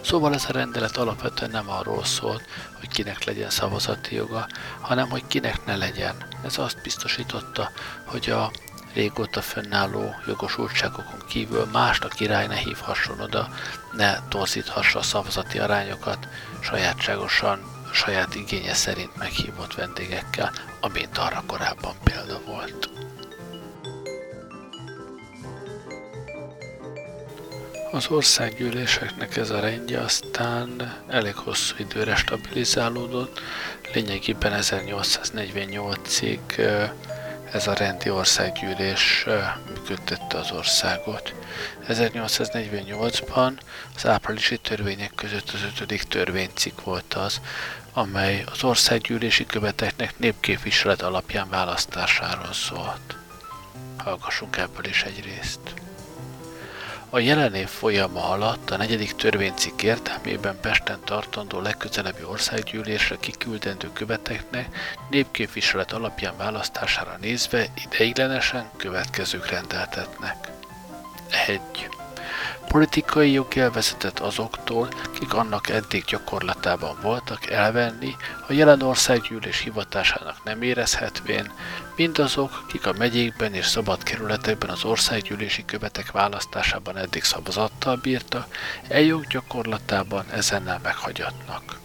Szóval 0.00 0.34
ez 0.34 0.44
a 0.48 0.52
rendelet 0.52 0.96
alapvetően 0.96 1.50
nem 1.50 1.70
arról 1.70 2.04
szólt, 2.04 2.42
hogy 2.78 2.88
kinek 2.88 3.24
legyen 3.24 3.50
szavazati 3.50 4.14
joga, 4.14 4.46
hanem 4.80 5.10
hogy 5.10 5.26
kinek 5.26 5.64
ne 5.66 5.76
legyen. 5.76 6.16
Ez 6.44 6.58
azt 6.58 6.82
biztosította, 6.82 7.70
hogy 8.04 8.30
a 8.30 8.50
régóta 8.94 9.42
fönnálló 9.42 10.14
jogosultságokon 10.26 11.22
kívül 11.28 11.68
mást 11.72 12.04
a 12.04 12.08
király 12.08 12.46
ne 12.46 12.56
hívhasson 12.56 13.20
oda, 13.20 13.48
ne 13.92 14.28
torzíthassa 14.28 14.98
a 14.98 15.02
szavazati 15.02 15.58
arányokat 15.58 16.28
sajátságosan, 16.60 17.60
saját 17.92 18.34
igénye 18.34 18.74
szerint 18.74 19.16
meghívott 19.16 19.74
vendégekkel, 19.74 20.52
amint 20.80 21.18
arra 21.18 21.42
korábban 21.46 21.94
példa 22.04 22.40
volt. 22.46 23.03
Az 27.94 28.06
országgyűléseknek 28.08 29.36
ez 29.36 29.50
a 29.50 29.60
rendje 29.60 30.00
aztán 30.00 30.94
elég 31.08 31.34
hosszú 31.34 31.74
időre 31.78 32.16
stabilizálódott, 32.16 33.40
lényegében 33.92 34.52
1848-ig 34.60 36.38
ez 37.52 37.66
a 37.66 37.74
rendi 37.74 38.10
országgyűlés 38.10 39.26
működtette 39.68 40.38
az 40.38 40.50
országot. 40.52 41.34
1848-ban 41.88 43.52
az 43.96 44.06
áprilisi 44.06 44.58
törvények 44.58 45.12
között 45.14 45.50
az 45.50 45.62
ötödik 45.62 46.02
törvénycikk 46.02 46.80
volt 46.84 47.14
az, 47.14 47.40
amely 47.92 48.44
az 48.52 48.64
országgyűlési 48.64 49.46
követeknek 49.46 50.18
népképviselet 50.18 51.02
alapján 51.02 51.48
választásáról 51.48 52.52
szólt. 52.52 53.16
Hallgassunk 53.96 54.56
ebből 54.56 54.84
is 54.84 55.02
egy 55.02 55.24
részt. 55.24 55.83
A 57.14 57.18
jelen 57.18 57.54
év 57.54 57.68
folyama 57.68 58.28
alatt 58.28 58.70
a 58.70 58.76
negyedik 58.76 59.12
törvénycikk 59.12 59.82
értelmében 59.82 60.60
Pesten 60.60 60.98
tartandó 61.04 61.60
legközelebbi 61.60 62.24
országgyűlésre 62.24 63.16
kiküldendő 63.20 63.90
követeknek 63.92 64.76
népképviselet 65.10 65.92
alapján 65.92 66.36
választására 66.36 67.16
nézve 67.20 67.66
ideiglenesen 67.84 68.70
következők 68.76 69.50
rendeltetnek. 69.50 70.50
1 71.46 71.60
politikai 72.74 73.32
jogélvezetet 73.32 74.20
azoktól, 74.20 74.88
kik 75.12 75.34
annak 75.34 75.68
eddig 75.68 76.04
gyakorlatában 76.04 76.96
voltak 77.02 77.50
elvenni, 77.50 78.16
a 78.48 78.52
jelen 78.52 78.82
országgyűlés 78.82 79.60
hivatásának 79.60 80.44
nem 80.44 80.62
érezhetvén, 80.62 81.52
mindazok, 81.96 82.64
kik 82.68 82.86
a 82.86 82.92
megyékben 82.92 83.54
és 83.54 83.66
szabad 83.66 84.02
kerületekben 84.02 84.70
az 84.70 84.84
országgyűlési 84.84 85.64
követek 85.64 86.10
választásában 86.10 86.96
eddig 86.96 87.24
szavazattal 87.24 87.96
bírta, 87.96 88.46
e 88.88 89.00
jog 89.00 89.26
gyakorlatában 89.26 90.24
ezennel 90.30 90.80
meghagyatnak. 90.82 91.78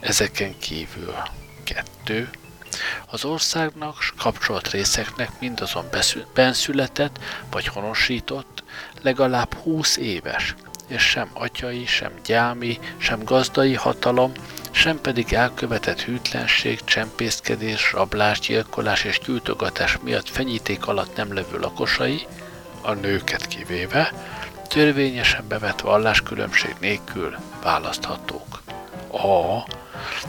Ezeken 0.00 0.58
kívül 0.58 1.14
kettő, 1.64 2.30
az 3.06 3.24
országnak 3.24 3.96
kapcsolt 4.16 4.70
részeknek 4.70 5.30
mindazon 5.40 5.84
benszületett 6.34 7.18
vagy 7.50 7.66
honosított, 7.66 8.57
legalább 9.02 9.54
20 9.54 9.96
éves, 9.96 10.54
és 10.86 11.02
sem 11.02 11.28
atyai, 11.32 11.86
sem 11.86 12.12
gyámi, 12.24 12.78
sem 12.96 13.24
gazdai 13.24 13.74
hatalom, 13.74 14.32
sem 14.70 15.00
pedig 15.00 15.32
elkövetett 15.32 16.00
hűtlenség, 16.00 16.84
csempészkedés, 16.84 17.92
rablás, 17.92 18.40
gyilkolás 18.40 19.04
és 19.04 19.20
gyújtogatás 19.26 19.98
miatt 20.02 20.28
fenyíték 20.28 20.86
alatt 20.86 21.16
nem 21.16 21.34
levő 21.34 21.58
lakosai, 21.58 22.26
a 22.82 22.92
nőket 22.92 23.46
kivéve, 23.46 24.12
törvényesen 24.68 25.48
bevett 25.48 25.80
valláskülönbség 25.80 26.74
nélkül 26.80 27.36
választhatók. 27.62 28.47
A. 29.18 29.66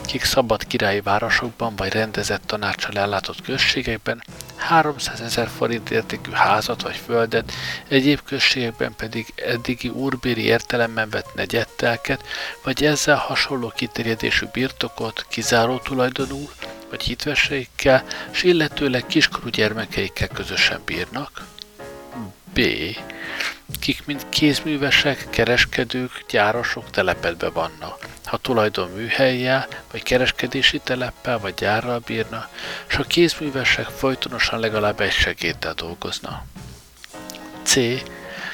Kik 0.06 0.24
szabad 0.24 0.68
királyi 0.68 1.02
városokban 1.02 1.76
vagy 1.76 1.92
rendezett 1.92 2.42
tanácsal 2.46 2.98
ellátott 2.98 3.42
községekben 3.42 4.24
300 4.56 5.22
ezer 5.22 5.48
forint 5.48 5.90
értékű 5.90 6.32
házat 6.32 6.82
vagy 6.82 6.96
földet, 7.06 7.52
egyéb 7.88 8.20
községekben 8.26 8.96
pedig 8.96 9.34
eddigi 9.36 9.90
úrbéri 9.90 10.44
értelemben 10.44 11.10
vett 11.10 11.34
negyedtelket, 11.34 12.24
vagy 12.64 12.84
ezzel 12.84 13.16
hasonló 13.16 13.72
kiterjedésű 13.76 14.46
birtokot 14.52 15.26
kizáró 15.30 15.78
tulajdonul, 15.78 16.50
vagy 16.90 17.04
hitveseikkel, 17.04 18.04
s 18.32 18.44
illetőleg 18.44 19.06
kiskorú 19.06 19.50
gyermekeikkel 19.50 20.28
közösen 20.28 20.82
bírnak. 20.86 21.48
B. 22.54 22.62
Kik 23.80 24.06
mind 24.06 24.26
kézművesek, 24.30 25.28
kereskedők, 25.30 26.26
gyárosok 26.30 26.90
telepedbe 26.90 27.50
vannak. 27.50 28.08
Ha 28.30 28.38
tulajdon 28.38 28.90
műhelyjel, 28.90 29.68
vagy 29.92 30.04
kereskedési 30.04 30.80
teleppel, 30.80 31.40
vagy 31.40 31.54
gyárral 31.54 32.00
bírna, 32.06 32.50
és 32.90 32.96
a 32.96 33.04
kézművesek 33.04 33.86
folytonosan 33.86 34.60
legalább 34.60 35.00
egy 35.00 35.12
segéddel 35.12 35.74
dolgozna. 35.74 36.46
C. 37.64 37.76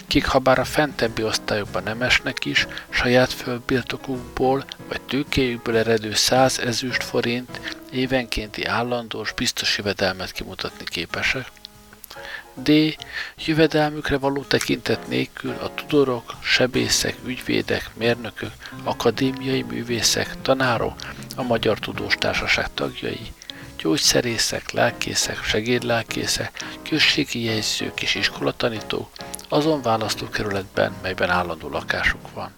Kik 0.07 0.25
ha 0.25 0.39
bár 0.39 0.59
a 0.59 0.65
fentebbi 0.65 1.23
osztályokban 1.23 1.83
nem 1.83 2.01
esnek 2.01 2.45
is, 2.45 2.67
saját 2.89 3.33
földbirtokukból 3.33 4.65
vagy 4.87 5.01
tőkéjükből 5.01 5.77
eredő 5.77 6.13
100 6.13 6.59
ezüst 6.59 7.03
forint 7.03 7.77
évenkénti 7.91 8.65
állandós 8.65 9.31
biztos 9.31 9.77
jövedelmet 9.77 10.31
kimutatni 10.31 10.83
képesek. 10.85 11.47
D. 12.55 12.97
Jövedelmükre 13.45 14.17
való 14.17 14.41
tekintet 14.41 15.07
nélkül 15.07 15.51
a 15.51 15.73
tudorok, 15.73 16.33
sebészek, 16.41 17.15
ügyvédek, 17.25 17.89
mérnökök, 17.93 18.51
akadémiai 18.83 19.61
művészek, 19.61 20.35
tanárok, 20.41 20.93
a 21.35 21.43
Magyar 21.43 21.79
Tudós 21.79 22.15
Társaság 22.15 22.73
tagjai, 22.73 23.33
gyógyszerészek, 23.77 24.71
lelkészek, 24.71 25.43
segédlelkészek, 25.43 26.63
községi 26.89 27.43
jegyzők 27.43 28.01
és 28.01 28.15
iskolatanítók 28.15 29.09
azon 29.49 29.81
választókerületben, 29.81 30.93
melyben 31.01 31.29
állandó 31.29 31.69
lakásuk 31.69 32.33
van. 32.33 32.51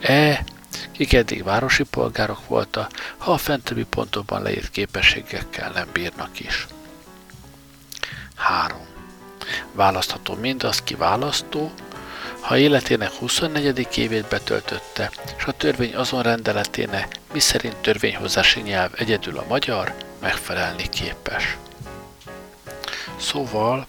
E. 0.00 0.44
Kik 0.92 1.12
eddig 1.12 1.44
városi 1.44 1.82
polgárok 1.84 2.46
voltak, 2.46 2.90
ha 3.16 3.32
a 3.32 3.36
fentebbi 3.36 3.84
pontokban 3.84 4.42
leírt 4.42 4.70
képességekkel 4.70 5.70
nem 5.70 5.88
bírnak 5.92 6.40
is. 6.40 6.66
3. 8.36 8.78
Választható 9.72 10.34
mindaz, 10.34 10.82
ki 10.82 10.94
választó, 10.94 11.72
ha 12.40 12.56
életének 12.56 13.10
24. 13.10 13.96
évét 13.96 14.28
betöltötte, 14.28 15.10
és 15.36 15.44
a 15.44 15.52
törvény 15.52 15.94
azon 15.94 16.22
rendeletének, 16.22 17.16
miszerint 17.32 17.76
törvényhozási 17.76 18.60
nyelv 18.60 18.92
egyedül 18.96 19.38
a 19.38 19.44
magyar, 19.48 19.94
megfelelni 20.20 20.88
képes. 20.88 21.56
Szóval 23.16 23.86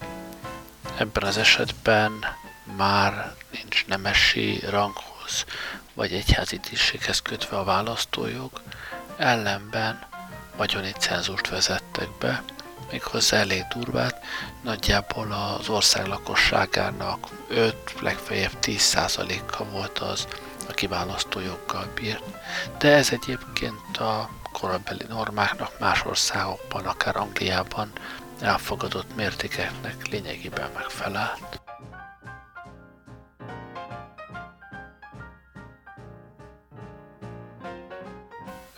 ebben 0.96 1.22
az 1.22 1.36
esetben 1.36 2.12
már 2.76 3.34
nincs 3.50 3.86
nemesi 3.86 4.60
ranghoz 4.70 5.44
vagy 5.94 6.12
egyházi 6.12 6.58
tisztséghez 6.58 7.22
kötve 7.22 7.56
a 7.56 7.64
választójog, 7.64 8.50
ellenben 9.16 10.06
vagyoni 10.56 10.92
cenzust 10.98 11.48
vezettek 11.48 12.08
be, 12.18 12.42
méghozzá 12.90 13.36
elég 13.36 13.64
durvát, 13.74 14.24
nagyjából 14.62 15.32
az 15.32 15.68
ország 15.68 16.06
lakosságának 16.06 17.28
5, 17.48 17.94
legfeljebb 18.00 18.52
10%-a 18.62 19.64
volt 19.64 19.98
az, 19.98 20.26
aki 20.68 20.86
választójoggal 20.86 21.86
bírt. 21.94 22.22
De 22.78 22.94
ez 22.94 23.12
egyébként 23.12 23.96
a 23.96 24.30
korabeli 24.52 25.04
normáknak 25.08 25.78
más 25.78 26.04
országokban, 26.04 26.86
akár 26.86 27.16
Angliában 27.16 27.92
elfogadott 28.40 29.16
mértékeknek 29.16 30.06
lényegében 30.06 30.70
megfelelt. 30.74 31.60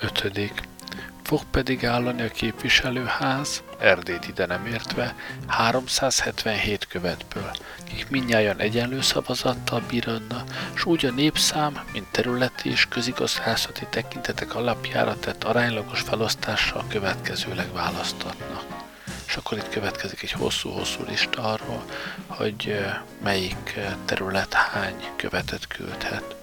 Ötödik 0.01 0.69
fog 1.31 1.45
pedig 1.51 1.87
állani 1.87 2.23
a 2.23 2.29
képviselőház, 2.29 3.63
Erdélyt 3.79 4.29
ide 4.29 4.47
nem 4.47 4.67
értve, 4.67 5.15
377 5.47 6.87
követből, 6.87 7.51
akik 7.81 8.11
mindnyájan 8.11 8.59
egyenlő 8.59 9.01
szavazattal 9.01 9.83
bírna, 9.89 10.45
s 10.75 10.85
úgy 10.85 11.07
a 11.07 11.11
népszám, 11.11 11.81
mint 11.93 12.07
területi 12.11 12.71
és 12.71 12.87
közigazgászati 12.87 13.87
tekintetek 13.91 14.55
alapjára 14.55 15.19
tett 15.19 15.45
aránylagos 15.45 16.01
felosztással 16.01 16.85
következőleg 16.89 17.73
választatnak. 17.73 18.65
És 19.27 19.37
akkor 19.37 19.59
itt 19.59 19.69
következik 19.69 20.23
egy 20.23 20.33
hosszú-hosszú 20.33 21.05
lista 21.09 21.43
arról, 21.43 21.85
hogy 22.27 22.79
melyik 23.23 23.79
terület 24.05 24.53
hány 24.53 25.05
követet 25.17 25.67
küldhet. 25.67 26.40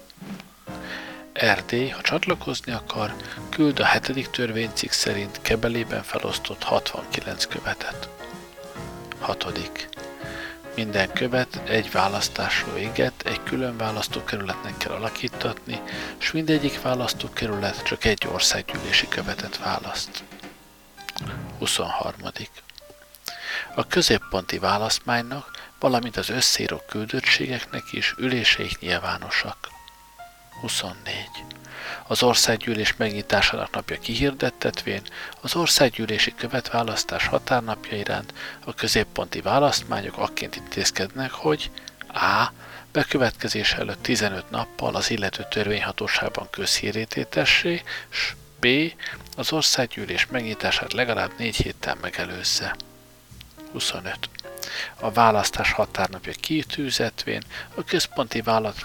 Erdély, 1.38 1.88
ha 1.88 2.00
csatlakozni 2.00 2.72
akar, 2.72 3.14
küld 3.50 3.78
a 3.78 3.84
hetedik 3.84 4.30
törvénycikk 4.30 4.90
szerint 4.90 5.40
Kebelében 5.42 6.02
felosztott 6.02 6.62
69 6.62 7.46
követet. 7.46 8.08
6. 9.18 9.70
Minden 10.74 11.12
követ 11.12 11.60
egy 11.64 11.90
választásról 11.90 12.76
éget, 12.76 13.22
egy 13.24 13.42
külön 13.42 13.76
választókerületnek 13.76 14.76
kell 14.76 14.92
alakítatni, 14.92 15.80
és 16.20 16.32
mindegyik 16.32 16.82
választókerület 16.82 17.82
csak 17.82 18.04
egy 18.04 18.26
országgyűlési 18.32 19.08
követet 19.08 19.58
választ. 19.58 20.24
23. 21.58 22.14
A 23.74 23.86
középponti 23.86 24.58
választmánynak, 24.58 25.70
valamint 25.78 26.16
az 26.16 26.28
összíró 26.28 26.82
küldöttségeknek 26.88 27.84
is 27.92 28.14
üléseik 28.16 28.78
nyilvánosak. 28.78 29.76
24. 30.60 31.28
Az 32.06 32.22
országgyűlés 32.22 32.96
megnyitásának 32.96 33.70
napja 33.70 33.98
kihirdettetvén 33.98 35.02
az 35.40 35.56
országgyűlési 35.56 36.34
követválasztás 36.34 37.26
határnapja 37.26 37.96
iránt 37.98 38.34
a 38.64 38.74
középponti 38.74 39.40
választmányok 39.40 40.16
akként 40.18 40.56
intézkednek, 40.56 41.30
hogy 41.30 41.70
a. 42.08 42.52
bekövetkezés 42.92 43.72
előtt 43.72 44.02
15 44.02 44.50
nappal 44.50 44.94
az 44.94 45.10
illető 45.10 45.46
törvényhatóságban 45.50 46.50
közhírététessé, 46.50 47.82
s 48.08 48.34
b. 48.60 48.66
az 49.36 49.52
országgyűlés 49.52 50.26
megnyitását 50.30 50.92
legalább 50.92 51.30
4 51.38 51.56
héttel 51.56 51.96
megelőzze. 52.00 52.76
25 53.72 54.28
a 55.00 55.10
választás 55.10 55.72
határnapja 55.72 56.32
kitűzetvén, 56.40 57.42
a 57.74 57.84
központi 57.84 58.42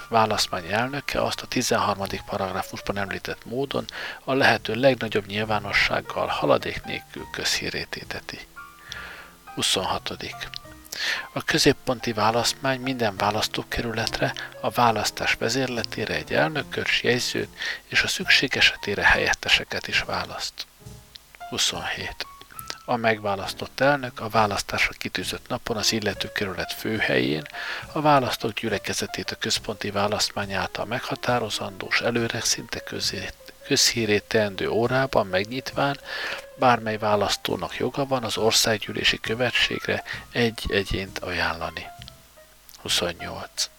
választmány 0.10 0.66
elnöke 0.72 1.22
azt 1.22 1.42
a 1.42 1.48
13. 1.48 2.06
paragrafusban 2.26 2.98
említett 2.98 3.46
módon 3.46 3.86
a 4.24 4.34
lehető 4.34 4.74
legnagyobb 4.74 5.26
nyilvánossággal 5.26 6.28
haladék 6.28 6.84
nélkül 6.84 7.28
közhírététeti. 7.32 8.40
26. 9.56 10.18
A 11.34 11.44
középponti 11.44 12.14
választmány 12.14 12.80
minden 12.80 13.18
választókerületre, 13.18 14.34
a 14.62 14.70
választás 14.70 15.34
vezérletére 15.34 16.14
egy 16.14 16.34
elnököt, 16.34 17.00
jegyzőt 17.00 17.58
és 17.88 18.04
a 18.04 18.08
szükség 18.08 18.56
esetére 18.56 19.04
helyetteseket 19.04 19.88
is 19.88 20.02
választ. 20.02 20.66
27 21.50 22.26
a 22.86 22.96
megválasztott 22.96 23.80
elnök 23.80 24.20
a 24.20 24.30
választásra 24.30 24.94
kitűzött 24.98 25.48
napon 25.48 25.78
az 25.78 25.92
illető 25.92 26.32
kerület 26.32 26.74
főhelyén 26.74 27.44
a 27.92 28.02
választók 28.02 28.54
gyülekezetét 28.54 29.32
a 29.32 29.36
központi 29.36 29.92
választmány 29.92 30.54
által 30.54 30.86
meghatározandós 30.86 32.02
előre 32.02 32.42
szinte 32.42 32.84
közhírét 33.68 34.24
teendő 34.24 34.70
órában 34.70 35.28
megnyitván 35.28 36.00
bármely 36.56 36.98
választónak 36.98 37.78
joga 37.78 38.06
van 38.06 38.24
az 38.24 38.38
országgyűlési 38.38 39.20
követségre 39.20 40.04
egy 40.32 40.64
egyént 40.68 41.20
ajánlani. 41.20 41.93
28. 42.84 43.70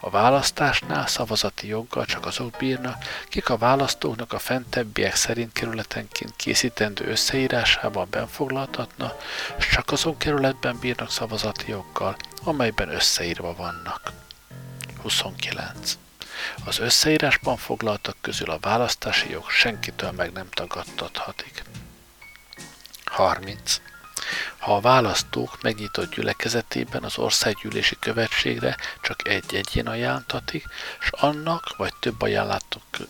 A 0.00 0.10
választásnál 0.10 1.06
szavazati 1.06 1.66
joggal 1.66 2.04
csak 2.04 2.26
azok 2.26 2.56
bírnak, 2.58 3.04
kik 3.28 3.48
a 3.48 3.56
választóknak 3.56 4.32
a 4.32 4.38
fentebbiek 4.38 5.14
szerint 5.14 5.52
kerületenként 5.52 6.36
készítendő 6.36 7.04
összeírásában 7.04 8.06
benfoglaltatna, 8.10 9.16
és 9.58 9.66
csak 9.66 9.90
azon 9.90 10.16
kerületben 10.16 10.78
bírnak 10.78 11.10
szavazati 11.10 11.70
joggal, 11.70 12.16
amelyben 12.42 12.88
összeírva 12.88 13.54
vannak. 13.54 14.12
29. 15.02 15.98
Az 16.64 16.78
összeírásban 16.78 17.56
foglaltak 17.56 18.16
közül 18.20 18.50
a 18.50 18.58
választási 18.58 19.30
jog 19.30 19.50
senkitől 19.50 20.10
meg 20.10 20.32
nem 20.32 20.48
tagadtathatik. 20.50 21.62
30. 23.04 23.80
Ha 24.64 24.74
a 24.74 24.80
választók 24.80 25.62
megnyitott 25.62 26.14
gyülekezetében 26.14 27.02
az 27.02 27.18
országgyűlési 27.18 27.96
követségre 27.98 28.76
csak 29.02 29.28
egy 29.28 29.54
egyén 29.54 29.86
ajánltatik, 29.86 30.64
és 31.00 31.08
annak 31.10 31.76
vagy 31.76 31.92
több 32.00 32.22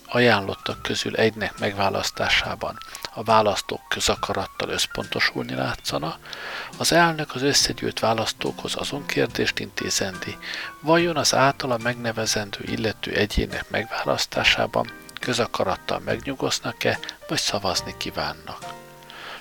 ajánlottak, 0.07 0.83
közül 0.83 1.17
egynek 1.17 1.59
megválasztásában 1.59 2.79
a 3.14 3.23
választók 3.23 3.81
közakarattal 3.88 4.69
összpontosulni 4.69 5.55
látszana, 5.55 6.19
az 6.79 6.93
elnök 6.93 7.35
az 7.35 7.43
összegyűlt 7.43 8.01
választókhoz 8.01 8.75
azon 8.77 9.07
kérdést 9.07 9.59
intézendi, 9.59 10.37
vajon 10.81 11.17
az 11.17 11.35
általa 11.35 11.79
megnevezendő 11.79 12.59
illető 12.62 13.12
egyének 13.12 13.71
megválasztásában 13.71 14.93
közakarattal 15.21 15.99
megnyugosznak-e, 15.99 16.99
vagy 17.29 17.38
szavazni 17.38 17.95
kívánnak. 17.99 18.84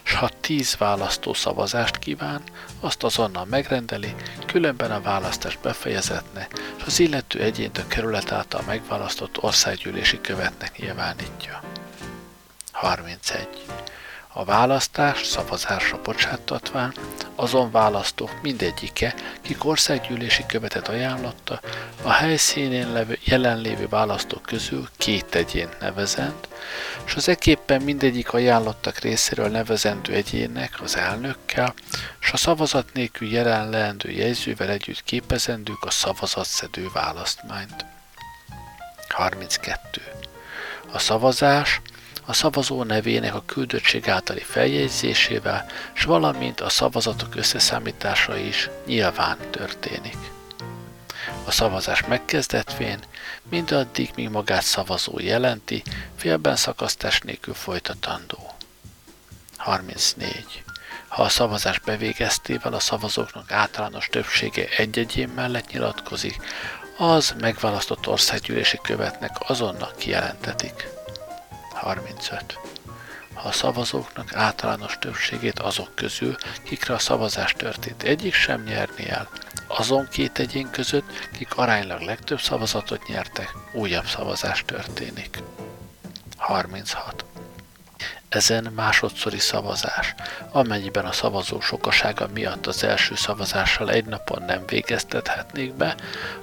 S 0.04 0.14
ha 0.14 0.30
választó 0.78 1.34
szavazást 1.34 2.00
kíván, 2.00 2.42
azt 2.80 3.04
azonnal 3.04 3.46
megrendeli, 3.46 4.16
különben 4.46 4.92
a 4.92 5.02
választás 5.02 5.58
befejezetne, 5.62 6.48
és 6.78 6.84
az 6.86 7.00
illető 7.00 7.40
egyént 7.40 7.78
a 7.78 7.88
kerület 7.88 8.32
által 8.32 8.62
megválasztott 8.68 9.44
országgyűlési 9.44 10.22
követnek 10.22 10.78
nyilvánítja. 10.78 11.64
31. 12.72 13.48
A 14.36 14.44
választás 14.44 15.26
szavazásra 15.26 16.02
bocsátatván 16.02 16.94
azon 17.36 17.72
választók 17.72 18.42
mindegyike, 18.42 19.16
kik 19.42 19.66
országgyűlési 19.66 20.46
követet 20.46 20.88
ajánlotta, 20.88 21.60
a 22.02 22.12
helyszínén 22.12 22.92
levő, 22.92 23.20
jelenlévő 23.24 23.88
választók 23.88 24.42
közül 24.42 24.90
két 24.98 25.36
egyént 25.36 25.80
nevezend, 25.80 26.48
és 27.06 27.16
az 27.16 27.28
eképpen 27.28 27.82
mindegyik 27.82 28.34
ajánlottak 28.34 28.98
részéről 28.98 29.48
nevezendő 29.48 30.14
egyének, 30.14 30.82
az 30.82 30.98
elnökkel, 30.98 31.74
és 32.22 32.32
a 32.32 32.38
szavazat 32.38 32.94
nélkül 32.94 33.32
jelen 33.32 33.70
leendő 33.70 34.10
jegyzővel 34.10 34.70
együtt 34.70 35.04
képezendők 35.04 35.84
a 35.84 35.92
szavazatszedő 35.92 36.90
választmányt. 36.94 37.86
32. 39.10 40.02
A 40.92 41.00
szavazás 41.00 41.82
a 42.26 42.34
szavazó 42.34 42.84
nevének 42.84 43.36
a 43.36 43.44
küldöttség 43.46 44.10
általi 44.10 44.42
feljegyzésével, 44.42 45.66
s 45.94 46.04
valamint 46.04 46.62
a 46.62 46.70
szavazatok 46.70 47.36
összeszámítása 47.36 48.38
is 48.38 48.70
nyilván 48.86 49.38
történik. 49.52 50.18
A 51.46 51.52
szavazás 51.52 52.06
megkezdetvén 52.06 53.00
mindaddig, 53.50 54.12
míg 54.16 54.30
magát 54.30 54.64
szavazó 54.64 55.20
jelenti, 55.20 55.84
félben 56.16 56.56
szakasztás 56.56 57.20
nélkül 57.20 57.54
folytatandó. 57.54 58.56
34. 59.58 60.64
Ha 61.08 61.24
a 61.24 61.30
szavazás 61.30 61.80
bevégeztével 61.80 62.74
a 62.74 62.80
szavazóknak 62.80 63.52
általános 63.52 64.08
többsége 64.08 64.68
egy-egyén 64.78 65.30
mellett 65.30 65.72
nyilatkozik, 65.72 66.36
az 66.98 67.36
megválasztott 67.40 68.08
országgyűlési 68.08 68.80
követnek 68.82 69.36
azonnal 69.40 69.92
kijelentetik. 69.98 70.93
35. 71.84 72.60
Ha 73.34 73.48
a 73.48 73.52
szavazóknak 73.52 74.34
általános 74.36 74.98
többségét 75.00 75.60
azok 75.60 75.96
közül, 75.96 76.36
kikre 76.64 76.94
a 76.94 77.00
szavazás 77.00 77.54
történt, 77.54 78.04
egyik 78.04 78.34
sem 78.34 78.64
nyerni 78.64 79.10
el, 79.10 79.30
azon 79.68 80.08
két 80.12 80.40
egyén 80.40 80.70
között, 80.72 81.30
kik 81.38 81.56
aránylag 81.56 82.02
legtöbb 82.02 82.40
szavazatot 82.40 83.08
nyertek, 83.08 83.54
újabb 83.74 84.06
szavazás 84.06 84.64
történik. 84.66 85.38
36. 86.38 87.26
Ezen 88.34 88.72
másodszori 88.76 89.40
szavazás, 89.40 90.16
amennyiben 90.52 91.06
a 91.06 91.12
szavazó 91.12 91.60
sokasága 91.60 92.28
miatt 92.34 92.68
az 92.68 92.84
első 92.84 93.16
szavazással 93.16 93.92
egy 93.92 94.06
napon 94.06 94.44
nem 94.44 94.66
végeztethetnék 94.66 95.74
be, 95.74 95.96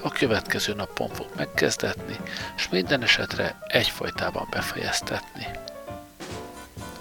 a 0.03 0.11
következő 0.11 0.75
napon 0.75 1.09
fog 1.09 1.27
megkezdetni, 1.37 2.17
és 2.57 2.69
minden 2.69 3.03
esetre 3.03 3.59
egyfolytában 3.67 4.47
befejeztetni. 4.51 5.47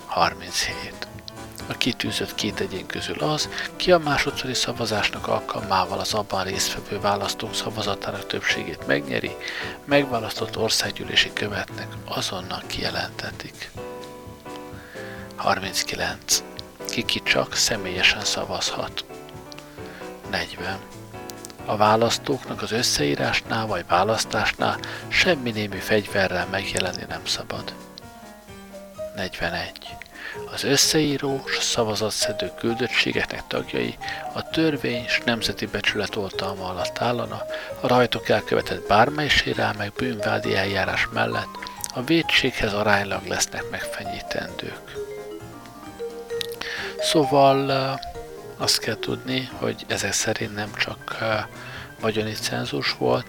37. 0.05 1.07
A 1.67 1.73
kitűzött 1.73 2.35
két 2.35 2.59
egyén 2.59 2.85
közül 2.85 3.19
az, 3.19 3.49
ki 3.75 3.91
a 3.91 3.97
másodszori 3.97 4.53
szavazásnak 4.53 5.27
alkalmával 5.27 5.99
az 5.99 6.13
abban 6.13 6.43
résztvevő 6.43 6.99
választók 6.99 7.55
szavazatának 7.55 8.27
többségét 8.27 8.87
megnyeri, 8.87 9.35
megválasztott 9.85 10.57
országgyűlési 10.57 11.33
követnek 11.33 11.87
azonnal 12.05 12.63
kijelentetik. 12.67 13.71
39. 15.39 16.43
Kiki 16.89 17.21
csak 17.23 17.55
személyesen 17.55 18.23
szavazhat. 18.23 19.05
40. 20.31 20.79
A 21.65 21.77
választóknak 21.77 22.61
az 22.61 22.71
összeírásnál 22.71 23.65
vagy 23.65 23.85
választásnál 23.87 24.79
semmi 25.07 25.51
némű 25.51 25.77
fegyverrel 25.77 26.47
megjelenni 26.51 27.03
nem 27.07 27.25
szabad. 27.25 27.73
41. 29.15 29.71
Az 30.51 30.63
összeíró 30.63 31.43
és 31.45 31.63
szavazatszedő 31.63 32.51
küldöttségeknek 32.57 33.47
tagjai 33.47 33.97
a 34.33 34.49
törvény 34.49 35.03
és 35.03 35.21
nemzeti 35.25 35.65
becsület 35.65 36.15
oltalma 36.15 36.69
alatt 36.69 36.99
állana, 37.01 37.41
a 37.81 37.87
rajtok 37.87 38.29
elkövetett 38.29 38.87
bármely 38.87 39.27
sérelmek 39.27 39.93
bűnvádi 39.93 40.55
eljárás 40.55 41.07
mellett 41.13 41.57
a 41.93 42.01
védséghez 42.03 42.73
aránylag 42.73 43.25
lesznek 43.25 43.69
megfenyítendők. 43.69 45.08
Szóval 47.01 47.69
azt 48.57 48.79
kell 48.79 48.97
tudni, 48.99 49.49
hogy 49.53 49.85
ezek 49.87 50.11
szerint 50.11 50.55
nem 50.55 50.73
csak 50.75 51.17
vagyoni 51.99 52.31
cenzus 52.31 52.93
volt, 52.93 53.25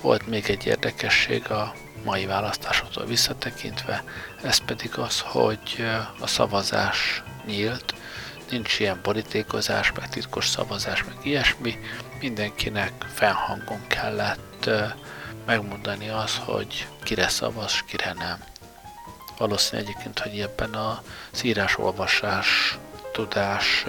volt 0.00 0.26
még 0.26 0.50
egy 0.50 0.66
érdekesség 0.66 1.50
a 1.50 1.74
mai 2.04 2.26
választásoktól 2.26 3.04
visszatekintve, 3.04 4.04
ez 4.42 4.58
pedig 4.58 4.98
az, 4.98 5.20
hogy 5.20 5.86
a 6.20 6.26
szavazás 6.26 7.22
nyílt, 7.46 7.94
nincs 8.50 8.78
ilyen 8.78 9.00
borítékozás, 9.02 9.92
meg 9.92 10.08
titkos 10.08 10.48
szavazás, 10.48 11.04
meg 11.04 11.16
ilyesmi, 11.22 11.78
mindenkinek 12.20 12.92
fennhangon 13.14 13.86
kellett 13.86 14.70
megmondani 15.46 16.08
az, 16.08 16.36
hogy 16.44 16.88
kire 17.02 17.28
szavaz, 17.28 17.80
kire 17.86 18.12
nem. 18.12 18.38
Valószínű 19.38 19.82
egyébként, 19.82 20.18
hogy 20.18 20.40
ebben 20.40 20.74
az 20.74 21.44
írás-olvasás 21.44 22.78
tudás 23.12 23.84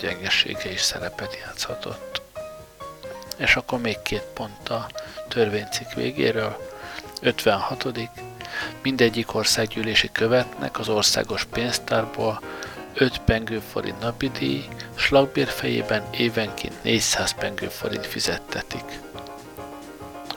gyengesége 0.00 0.72
is 0.72 0.80
szerepet 0.80 1.38
játszhatott. 1.44 2.22
És 3.36 3.56
akkor 3.56 3.80
még 3.80 4.02
két 4.02 4.24
pont 4.34 4.68
a 4.68 4.86
törvénycikk 5.28 5.92
végéről. 5.92 6.68
56. 7.20 7.86
Mindegyik 8.82 9.34
országgyűlési 9.34 10.12
követnek 10.12 10.78
az 10.78 10.88
országos 10.88 11.44
pénztárból 11.44 12.40
5 12.94 13.18
pengő 13.18 13.58
forint 13.72 14.00
napi 14.00 14.28
díj, 14.28 14.68
slagbér 14.94 15.48
fejében 15.48 16.02
évenként 16.10 16.82
400 16.82 17.34
pengő 17.34 17.68
forint 17.68 18.06
fizettetik. 18.06 19.00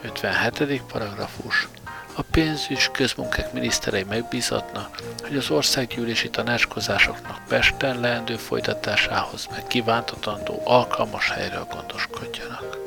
57. 0.01 0.81
paragrafus 0.81 1.67
a 2.15 2.21
pénzügy 2.21 2.91
közmunkák 2.91 3.53
miniszterei 3.53 4.03
megbízatna, 4.03 4.89
hogy 5.21 5.37
az 5.37 5.49
országgyűlési 5.49 6.29
tanácskozásoknak 6.29 7.41
Pesten 7.47 7.99
leendő 7.99 8.35
folytatásához 8.35 9.47
meg 9.51 9.67
kívántatandó 9.67 10.61
alkalmas 10.63 11.29
helyről 11.29 11.67
gondoskodjanak. 11.71 12.82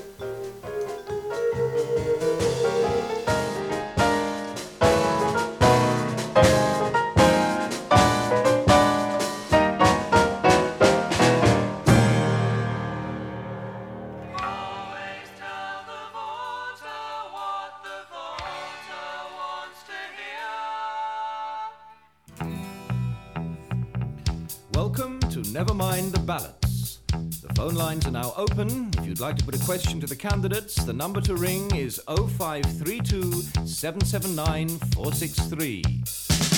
The 26.11 26.21
Ballots. 26.21 27.01
The 27.09 27.53
phone 27.55 27.75
lines 27.75 28.07
are 28.07 28.11
now 28.11 28.33
open. 28.37 28.91
If 28.99 29.07
you'd 29.07 29.21
like 29.21 29.37
to 29.37 29.45
put 29.45 29.55
a 29.55 29.65
question 29.65 30.01
to 30.01 30.07
the 30.07 30.17
candidates, 30.17 30.75
the 30.77 30.93
number 30.93 31.21
to 31.23 31.35
ring 31.35 31.75
is 31.75 32.01
0532 32.07 33.33
779 33.67 34.69
463. 34.69 36.56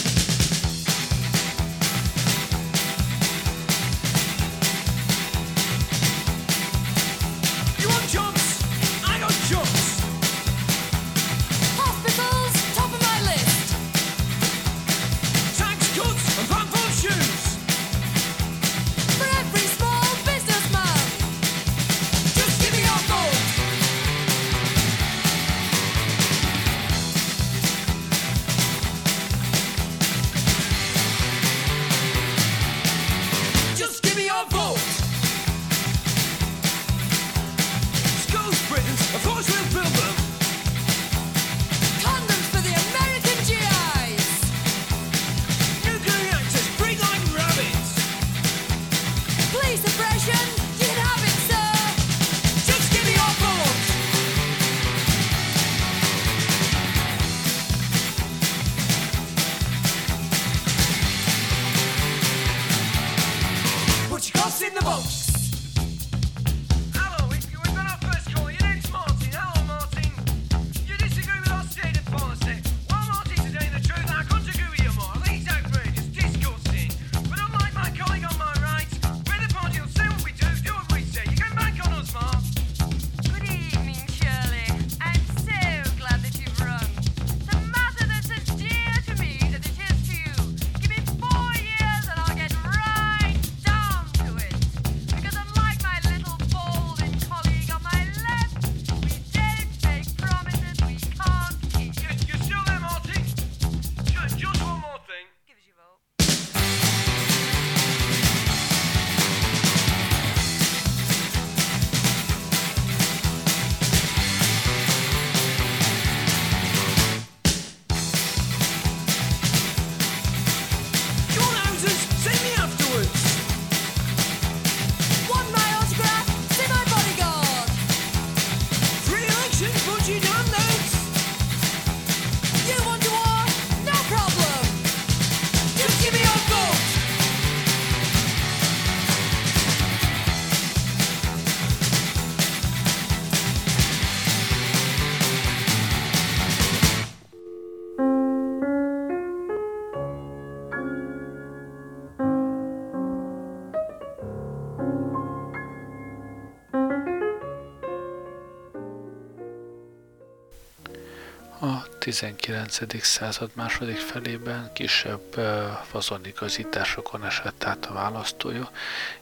19. 162.19 163.05
század 163.05 163.51
második 163.55 163.97
felében 163.97 164.71
kisebb 164.73 165.37
ö, 165.37 165.69
fazonigazításokon 165.91 167.25
esett 167.25 167.65
át 167.65 167.87
a 167.87 167.93
választója, 167.93 168.71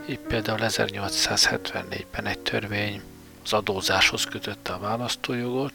így 0.09 0.19
például 0.19 0.59
1874-ben 0.63 2.27
egy 2.27 2.39
törvény 2.39 3.03
az 3.45 3.53
adózáshoz 3.53 4.25
kötötte 4.25 4.73
a 4.73 4.79
választójogot, 4.79 5.73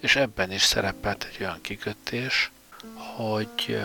és 0.00 0.16
ebben 0.16 0.52
is 0.52 0.62
szerepelt 0.62 1.26
egy 1.32 1.36
olyan 1.40 1.60
kikötés, 1.60 2.50
hogy 3.16 3.80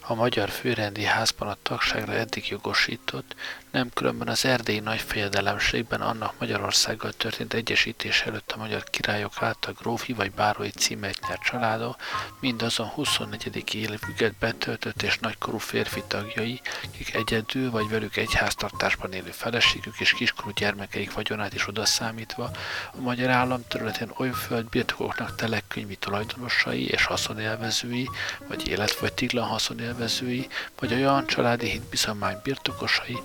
a 0.00 0.14
magyar 0.14 0.50
főrendi 0.50 1.04
házban 1.04 1.48
a 1.48 1.56
tagságra 1.62 2.12
eddig 2.12 2.48
jogosított, 2.48 3.34
nem 3.70 3.90
különben 3.94 4.28
az 4.28 4.44
erdélyi 4.44 4.78
nagyfejedelemségben 4.78 6.00
annak 6.00 6.34
Magyarországgal 6.38 7.12
történt 7.12 7.54
egyesítés 7.54 8.22
előtt 8.22 8.52
a 8.52 8.58
magyar 8.58 8.84
királyok 8.84 9.32
által 9.42 9.74
grófi 9.80 10.12
vagy 10.12 10.32
bárói 10.32 10.70
címet 10.70 11.18
nyert 11.28 11.42
családa, 11.42 11.96
mind 12.40 12.62
azon 12.62 12.86
24. 12.86 13.74
évüket 13.74 14.34
betöltött 14.34 15.02
és 15.02 15.18
nagykorú 15.18 15.58
férfi 15.58 16.02
tagjai, 16.06 16.60
akik 16.84 17.14
egyedül 17.14 17.70
vagy 17.70 17.88
velük 17.88 18.16
egy 18.16 18.34
háztartásban 18.34 19.12
élő 19.12 19.30
feleségük 19.30 20.00
és 20.00 20.12
kiskorú 20.12 20.50
gyermekeik 20.54 21.12
vagyonát 21.12 21.54
is 21.54 21.68
odaszámítva, 21.68 22.50
a 22.92 23.00
magyar 23.00 23.30
állam 23.30 23.62
területén 23.68 24.12
oly 24.16 24.30
földbirtokoknak 24.30 25.34
telekönyvi 25.34 25.96
tulajdonosai 25.96 26.86
és 26.86 27.04
haszonélvezői, 27.04 28.08
vagy 28.46 28.68
élet 28.68 28.98
vagy 28.98 29.12
tiglan 29.12 29.46
haszonélvezői, 29.48 30.48
vagy 30.78 30.92
olyan 30.92 31.26
családi 31.26 31.70
hitbizalmány 31.70 32.40
birtokosai, 32.42 33.18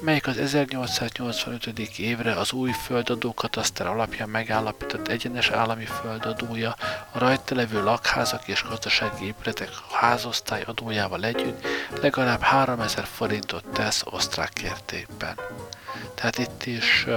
melyek 0.00 0.26
az 0.26 0.38
1885. 0.38 1.66
évre 1.98 2.32
az 2.32 2.52
új 2.52 2.70
földadó 2.70 3.34
kataszter 3.34 3.86
alapján 3.86 4.28
megállapított 4.28 5.08
egyenes 5.08 5.50
állami 5.50 5.84
földadója, 5.84 6.76
a 7.12 7.18
rajta 7.18 7.54
levő 7.54 7.82
lakházak 7.82 8.48
és 8.48 8.64
gazdasági 8.68 9.26
épületek 9.26 9.70
házosztály 9.92 10.62
adójával 10.66 11.24
együtt 11.24 11.66
legalább 12.00 12.40
3000 12.40 13.04
forintot 13.04 13.64
tesz 13.64 14.02
osztrák 14.04 14.62
értékben. 14.62 15.36
Tehát 16.14 16.38
itt 16.38 16.64
is 16.64 17.04
uh, 17.06 17.14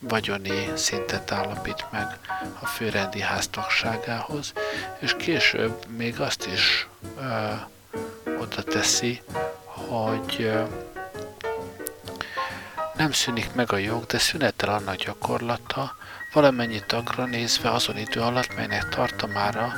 vagyoni 0.00 0.70
szintet 0.74 1.32
állapít 1.32 1.84
meg 1.90 2.18
a 2.60 2.66
főrendi 2.66 3.20
háztagságához, 3.20 4.52
és 4.98 5.14
később 5.18 5.86
még 5.96 6.20
azt 6.20 6.46
is 6.46 6.88
uh, 7.16 8.40
oda 8.40 8.62
teszi, 8.62 9.22
hogy 9.64 10.36
uh, 10.38 10.68
nem 12.96 13.12
szűnik 13.12 13.54
meg 13.54 13.72
a 13.72 13.76
jog, 13.76 14.04
de 14.04 14.18
szünetel 14.18 14.68
annak 14.68 14.96
gyakorlata, 14.96 15.96
valamennyi 16.32 16.82
tagra 16.86 17.24
nézve 17.24 17.70
azon 17.70 17.98
idő 17.98 18.20
alatt, 18.20 18.56
melynek 18.56 18.88
tartamára 18.88 19.72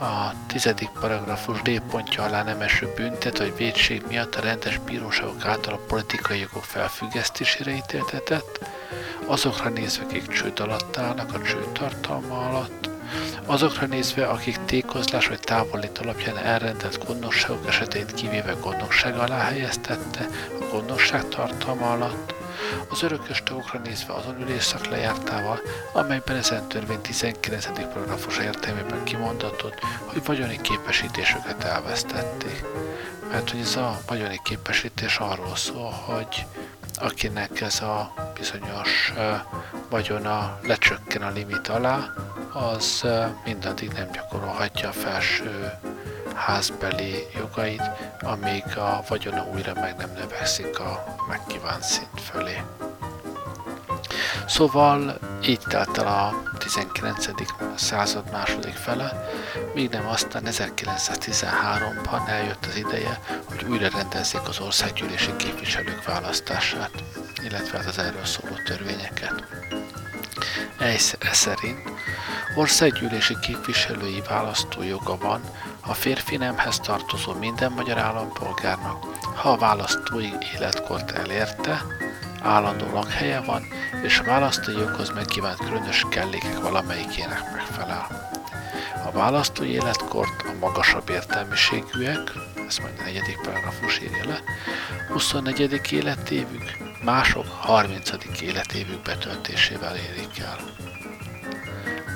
a 0.00 0.34
tizedik 0.46 0.88
paragrafus 1.00 1.62
D 1.62 1.80
pontja 1.90 2.22
alá 2.22 2.42
nem 2.42 2.60
eső 2.60 2.92
büntet, 2.96 3.38
vagy 3.38 3.56
védség 3.56 4.02
miatt 4.08 4.34
a 4.34 4.40
rendes 4.40 4.78
bíróságok 4.78 5.44
által 5.44 5.74
a 5.74 5.86
politikai 5.86 6.38
jogok 6.38 6.64
felfüggesztésére 6.64 7.70
ítéltetett, 7.70 8.58
azokra 9.26 9.68
nézve, 9.68 10.04
akik 10.04 10.26
csőd 10.26 10.60
alatt 10.60 10.96
állnak, 10.96 11.34
a 11.34 11.42
csőd 11.42 11.68
tartalma 11.68 12.48
alatt, 12.48 12.88
azokra 13.46 13.86
nézve, 13.86 14.26
akik 14.26 14.58
tékozlás 14.64 15.26
vagy 15.26 15.40
távolít 15.40 15.98
alapján 15.98 16.38
elrendelt 16.38 17.06
gondosságok 17.06 17.66
esetét 17.66 18.14
kivéve 18.14 18.56
gondosság 18.60 19.18
alá 19.18 19.38
helyeztette, 19.38 20.26
a 20.60 20.64
gondosság 20.72 21.28
tartalma 21.28 21.92
alatt, 21.92 22.41
az 22.88 23.02
örökös 23.02 23.42
tagokra 23.42 23.78
nézve 23.78 24.12
azon 24.12 24.40
ülésszak 24.40 24.86
lejártával, 24.86 25.60
amelyben 25.92 26.36
ezen 26.36 26.68
törvény 26.68 27.00
19. 27.00 27.66
paragrafus 27.66 28.38
értelmében 28.38 29.04
kimondatott, 29.04 29.78
hogy 30.04 30.24
vagyoni 30.24 30.60
képesítésüket 30.60 31.64
elvesztették. 31.64 32.64
Mert 33.30 33.50
hogy 33.50 33.60
ez 33.60 33.76
a 33.76 34.00
vagyoni 34.06 34.40
képesítés 34.44 35.18
arról 35.18 35.56
szól, 35.56 35.90
hogy 35.90 36.46
akinek 36.94 37.60
ez 37.60 37.80
a 37.80 38.14
bizonyos 38.34 39.12
vagyona 39.90 40.58
lecsökken 40.62 41.22
a 41.22 41.30
limit 41.30 41.68
alá, 41.68 42.10
az 42.52 43.06
mindaddig 43.44 43.92
nem 43.92 44.10
gyakorolhatja 44.12 44.88
a 44.88 44.92
felső 44.92 45.72
házbeli 46.34 47.26
jogait, 47.34 47.82
amíg 48.20 48.76
a 48.76 49.02
vagyona 49.08 49.46
újra 49.54 49.74
meg 49.74 49.96
nem 49.96 50.12
növekszik 50.12 50.78
a 50.78 51.04
megkívánt 51.28 51.82
szint 51.82 52.20
fölé. 52.20 52.62
Szóval 54.46 55.18
így 55.42 55.60
telt 55.68 55.98
el 55.98 56.06
a 56.06 56.42
19. 56.58 57.26
század 57.74 58.30
második 58.30 58.74
fele, 58.74 59.30
míg 59.74 59.90
nem 59.90 60.06
aztán 60.06 60.42
1913-ban 60.46 62.28
eljött 62.28 62.66
az 62.66 62.76
ideje, 62.76 63.20
hogy 63.44 63.64
újra 63.64 63.88
rendezzék 63.88 64.48
az 64.48 64.60
országgyűlési 64.60 65.36
képviselők 65.36 66.04
választását, 66.04 66.90
illetve 67.42 67.78
az 67.78 67.98
erről 67.98 68.24
szóló 68.24 68.54
törvényeket. 68.64 69.44
Ez 70.78 71.14
szerint 71.32 71.90
Országgyűlési 72.54 73.38
képviselői 73.40 74.22
választójoga 74.28 75.16
van 75.16 75.40
a 75.86 75.94
férfi 75.94 76.36
nemhez 76.36 76.78
tartozó 76.78 77.32
minden 77.32 77.72
magyar 77.72 77.98
állampolgárnak, 77.98 79.04
ha 79.34 79.50
a 79.50 79.56
választói 79.56 80.28
életkort 80.54 81.10
elérte, 81.10 81.82
állandó 82.42 82.86
lakhelye 82.92 83.40
van, 83.40 83.66
és 84.02 84.18
a 84.18 84.24
választói 84.24 84.74
joghoz 84.74 85.10
megkívánt 85.10 85.58
különös 85.58 86.06
kellékek 86.10 86.60
valamelyikének 86.60 87.52
megfelel. 87.52 88.30
A 89.06 89.10
választói 89.10 89.68
életkort 89.68 90.42
a 90.42 90.58
magasabb 90.60 91.08
értelmiségűek, 91.08 92.32
ezt 92.66 92.82
majd 92.82 92.94
a 92.98 93.02
negyedik 93.02 93.40
paragrafus 93.42 94.00
írja 94.00 94.24
le, 94.24 94.40
24. 95.12 95.92
életévük, 95.92 96.76
mások 97.04 97.46
30. 97.46 98.10
életévük 98.40 99.02
betöltésével 99.02 99.96
érik 99.96 100.38
el. 100.38 100.58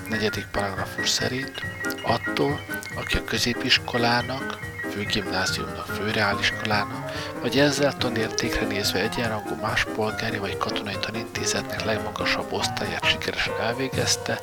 Negyedik 0.08 0.46
paragrafus 0.52 1.08
szerint 1.08 1.60
attól, 2.02 2.60
aki 2.96 3.16
a 3.16 3.24
középiskolának, 3.24 4.58
főgimnáziumnak, 4.92 5.86
főreáliskolának, 5.86 7.10
vagy 7.40 7.58
ezzel 7.58 7.96
tanértékre 7.96 8.66
nézve 8.66 9.00
egyenrangú 9.00 9.54
más 9.54 9.84
polgári 9.84 10.38
vagy 10.38 10.56
katonai 10.56 10.96
tanintézetnek 11.00 11.84
legmagasabb 11.84 12.52
osztályát 12.52 13.04
sikeresen 13.04 13.60
elvégezte, 13.60 14.40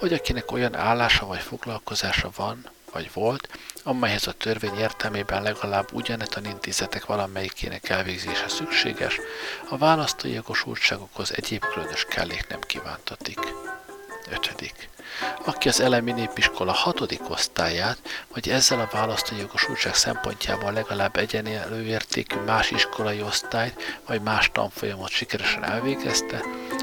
vagy 0.00 0.12
akinek 0.12 0.52
olyan 0.52 0.76
állása 0.76 1.26
vagy 1.26 1.40
foglalkozása 1.40 2.30
van, 2.36 2.70
vagy 2.92 3.10
volt, 3.12 3.48
amelyhez 3.82 4.26
a 4.26 4.32
törvény 4.32 4.78
értelmében 4.78 5.42
legalább 5.42 5.88
ugyane 5.92 6.24
tanintézetek 6.24 7.06
valamelyikének 7.06 7.88
elvégzése 7.88 8.48
szükséges, 8.48 9.20
a 9.68 9.78
választói 9.78 10.32
jogosultságokhoz 10.32 11.32
egyéb 11.34 11.64
különös 11.74 12.04
kellék 12.04 12.46
nem 12.48 12.60
kívántatik. 12.60 13.38
5. 14.30 14.95
Aki 15.44 15.68
az 15.68 15.80
elemi 15.80 16.12
népiskola 16.12 16.72
hatodik 16.72 17.30
osztályát, 17.30 17.98
vagy 18.34 18.48
ezzel 18.48 18.80
a 18.80 18.88
választói 18.92 19.38
jogosultság 19.38 19.94
szempontjából 19.94 20.72
legalább 20.72 21.16
egyenlő 21.16 21.82
értékű 21.84 22.36
más 22.36 22.70
iskolai 22.70 23.22
osztályt, 23.22 24.00
vagy 24.06 24.20
más 24.20 24.50
tanfolyamot 24.52 25.08
sikeresen 25.08 25.64
elvégezte, 25.64 26.40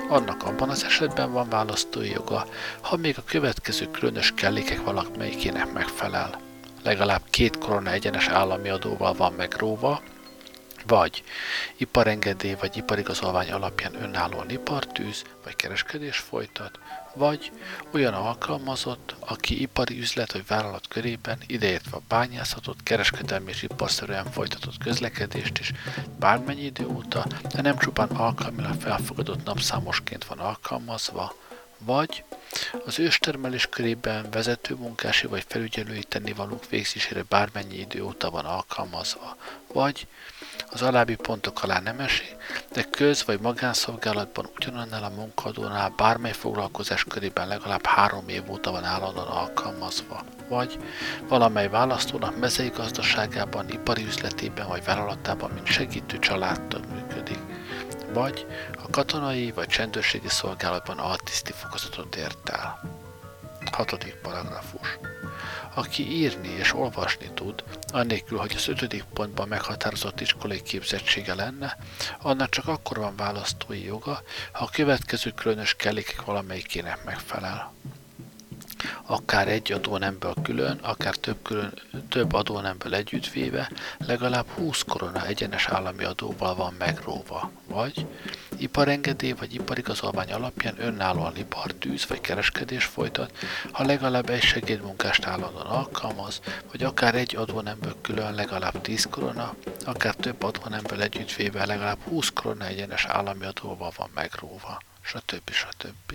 annak 0.09 0.43
abban 0.43 0.69
az 0.69 0.83
esetben 0.83 1.31
van 1.31 1.49
választói 1.49 2.09
joga, 2.09 2.45
ha 2.81 2.97
még 2.97 3.15
a 3.17 3.23
következő 3.25 3.91
különös 3.91 4.33
kellékek 4.35 4.83
valamelyikének 4.83 5.73
megfelel. 5.73 6.41
Legalább 6.83 7.21
két 7.29 7.57
korona 7.57 7.91
egyenes 7.91 8.27
állami 8.27 8.69
adóval 8.69 9.13
van 9.13 9.33
megróva, 9.33 10.01
vagy 10.87 11.23
iparengedély 11.77 12.55
vagy 12.59 12.77
iparigazolvány 12.77 13.51
alapján 13.51 14.03
önállóan 14.03 14.49
ipartűz, 14.49 15.23
vagy 15.43 15.55
kereskedés 15.55 16.17
folytat, 16.17 16.79
vagy 17.13 17.51
olyan 17.91 18.13
alkalmazott, 18.13 19.15
aki 19.19 19.61
ipari 19.61 19.99
üzlet 19.99 20.31
vagy 20.31 20.47
vállalat 20.47 20.87
körében, 20.87 21.37
ideértve 21.47 21.97
a 21.97 22.01
bányászatot, 22.07 22.83
kereskedelmi 22.83 23.49
és 23.49 23.63
iparszerűen 23.63 24.31
folytatott 24.31 24.77
közlekedést 24.77 25.59
is 25.59 25.71
bármennyi 26.19 26.63
idő 26.63 26.87
óta, 26.87 27.25
de 27.53 27.61
nem 27.61 27.77
csupán 27.77 28.09
alkalmilag 28.09 28.81
felfogadott 28.81 29.43
napszámosként 29.43 30.25
van 30.25 30.39
alkalmazva, 30.39 31.35
vagy 31.77 32.23
az 32.85 32.99
őstermelés 32.99 33.67
körében 33.67 34.29
vezető 34.31 34.75
munkási 34.75 35.27
vagy 35.27 35.45
felügyelői 35.47 36.03
tennivalók 36.03 36.69
végzésére 36.69 37.23
bármennyi 37.29 37.79
idő 37.79 38.03
óta 38.03 38.29
van 38.29 38.45
alkalmazva, 38.45 39.37
vagy 39.73 40.07
az 40.69 40.81
alábbi 40.81 41.15
pontok 41.15 41.63
alá 41.63 41.79
nem 41.79 41.99
esik, 41.99 42.35
de 42.73 42.83
köz- 42.83 43.23
vagy 43.23 43.39
magánszolgálatban 43.39 44.49
ugyanannál 44.55 45.03
a 45.03 45.09
munkadónál 45.09 45.93
bármely 45.97 46.31
foglalkozás 46.31 47.03
körében 47.03 47.47
legalább 47.47 47.85
három 47.85 48.27
év 48.27 48.51
óta 48.51 48.71
van 48.71 48.83
állandóan 48.83 49.27
alkalmazva, 49.27 50.23
vagy 50.47 50.77
valamely 51.27 51.69
választónak 51.69 52.39
mezei 52.39 52.69
gazdaságában, 52.69 53.69
ipari 53.69 54.03
üzletében 54.03 54.67
vagy 54.67 54.83
vállalatában, 54.83 55.51
mint 55.51 55.67
segítő 55.67 56.19
családtag 56.19 56.83
működik, 56.93 57.39
vagy 58.13 58.45
a 58.83 58.89
katonai 58.89 59.51
vagy 59.51 59.67
csendőrségi 59.67 60.29
szolgálatban 60.29 60.97
altiszti 60.97 61.51
fokozatot 61.51 62.15
ért 62.15 62.49
el. 62.49 62.79
Hatodik 63.71 64.15
paragrafus 64.15 64.99
aki 65.73 66.11
írni 66.11 66.47
és 66.47 66.73
olvasni 66.73 67.29
tud, 67.33 67.63
annélkül, 67.87 68.37
hogy 68.37 68.53
az 68.55 68.67
ötödik 68.67 69.03
pontban 69.03 69.47
meghatározott 69.47 70.21
iskolai 70.21 70.61
képzettsége 70.61 71.33
lenne, 71.35 71.77
annak 72.21 72.49
csak 72.49 72.67
akkor 72.67 72.97
van 72.97 73.15
választói 73.15 73.83
joga, 73.83 74.21
ha 74.51 74.63
a 74.63 74.69
következő 74.71 75.31
különös 75.31 75.75
kellékek 75.75 76.25
valamelyikének 76.25 77.03
megfelel 77.03 77.73
akár 79.05 79.47
egy 79.47 79.71
adónemből 79.71 80.33
külön, 80.43 80.79
akár 80.81 81.15
több, 81.15 81.37
külön, 81.41 81.73
több 82.09 82.33
adónemből 82.33 82.95
együttvéve, 82.95 83.71
legalább 83.97 84.47
20 84.47 84.81
korona 84.87 85.25
egyenes 85.25 85.67
állami 85.67 86.03
adóval 86.03 86.55
van 86.55 86.75
megróva, 86.77 87.51
vagy 87.67 88.05
iparengedély 88.57 89.31
vagy 89.31 89.53
iparigazolvány 89.53 90.31
alapján 90.33 90.75
önállóan 90.79 91.37
ipartűz 91.37 92.07
vagy 92.07 92.21
kereskedés 92.21 92.85
folytat, 92.85 93.37
ha 93.71 93.83
legalább 93.83 94.29
egy 94.29 94.41
segédmunkást 94.41 95.25
állandóan 95.25 95.65
alkalmaz, 95.65 96.41
vagy 96.71 96.83
akár 96.83 97.15
egy 97.15 97.35
adónemből 97.35 97.95
külön 98.01 98.33
legalább 98.33 98.81
10 98.81 99.07
korona, 99.09 99.55
akár 99.85 100.15
több 100.15 100.43
adónemből 100.43 101.01
együttvéve 101.01 101.65
legalább 101.65 101.99
20 102.03 102.29
korona 102.33 102.65
egyenes 102.65 103.05
állami 103.05 103.45
adóval 103.45 103.91
van 103.97 104.09
megróva, 104.13 104.81
stb. 105.01 105.51
stb. 105.51 106.13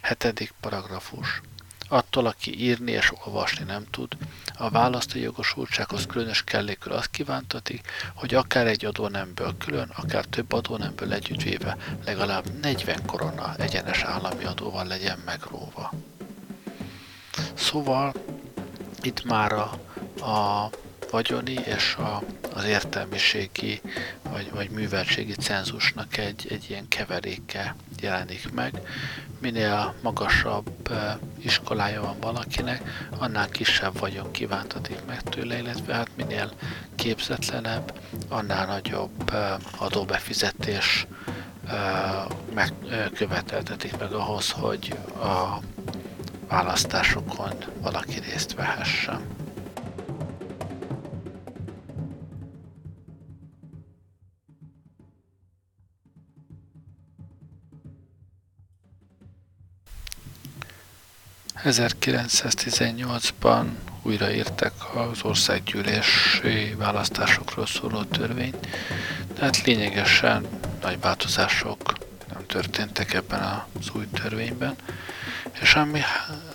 Hetedik 0.00 0.52
paragrafus. 0.60 1.40
Attól, 1.88 2.26
aki 2.26 2.60
írni 2.60 2.90
és 2.90 3.12
olvasni 3.24 3.64
nem 3.64 3.84
tud, 3.90 4.16
a 4.54 4.70
választói 4.70 5.20
jogosultsághoz 5.20 6.06
különös 6.06 6.44
kellékül 6.44 6.92
azt 6.92 7.10
kívántatik, 7.10 7.90
hogy 8.14 8.34
akár 8.34 8.66
egy 8.66 8.84
adónemből 8.84 9.56
külön, 9.58 9.92
akár 9.96 10.24
több 10.24 10.52
adónemből 10.52 11.12
együttvéve 11.12 11.76
legalább 12.04 12.60
40 12.60 13.06
korona 13.06 13.54
egyenes 13.56 14.02
állami 14.02 14.44
adóval 14.44 14.86
legyen 14.86 15.18
megróva. 15.24 15.92
Szóval 17.54 18.14
itt 19.02 19.24
már 19.24 19.52
a, 19.52 19.78
a 20.24 20.70
vagyoni 21.10 21.52
és 21.52 21.94
a, 21.94 22.22
az 22.54 22.64
értelmiségi 22.64 23.80
vagy, 24.38 24.50
vagy 24.52 24.70
műveltségi 24.70 25.32
cenzusnak 25.32 26.16
egy, 26.16 26.46
egy 26.50 26.66
ilyen 26.68 26.88
keveréke 26.88 27.74
jelenik 28.00 28.52
meg. 28.52 28.80
Minél 29.40 29.94
magasabb 30.02 30.92
iskolája 31.38 32.00
van 32.00 32.16
valakinek, 32.20 33.08
annál 33.18 33.48
kisebb 33.48 33.98
vagyon 33.98 34.30
kívántatik 34.30 35.04
meg 35.06 35.22
tőle, 35.22 35.58
illetve 35.58 35.94
hát 35.94 36.08
minél 36.16 36.52
képzetlenebb, 36.94 37.92
annál 38.28 38.66
nagyobb 38.66 39.32
adóbefizetés 39.78 41.06
megköveteltetik 42.54 43.98
meg 43.98 44.12
ahhoz, 44.12 44.50
hogy 44.50 44.94
a 45.20 45.60
választásokon 46.48 47.54
valaki 47.80 48.20
részt 48.30 48.54
vehessen. 48.54 49.20
1918-ban 61.64 63.66
újraírták 64.02 64.72
az 64.94 65.22
országgyűlési 65.22 66.74
választásokról 66.76 67.66
szóló 67.66 68.02
törvényt, 68.02 68.68
tehát 69.34 69.62
lényegesen 69.62 70.46
nagy 70.82 71.00
változások 71.00 71.92
nem 72.32 72.46
történtek 72.46 73.14
ebben 73.14 73.62
az 73.78 73.90
új 73.92 74.06
törvényben, 74.22 74.76
és 75.60 75.74
ami 75.74 76.00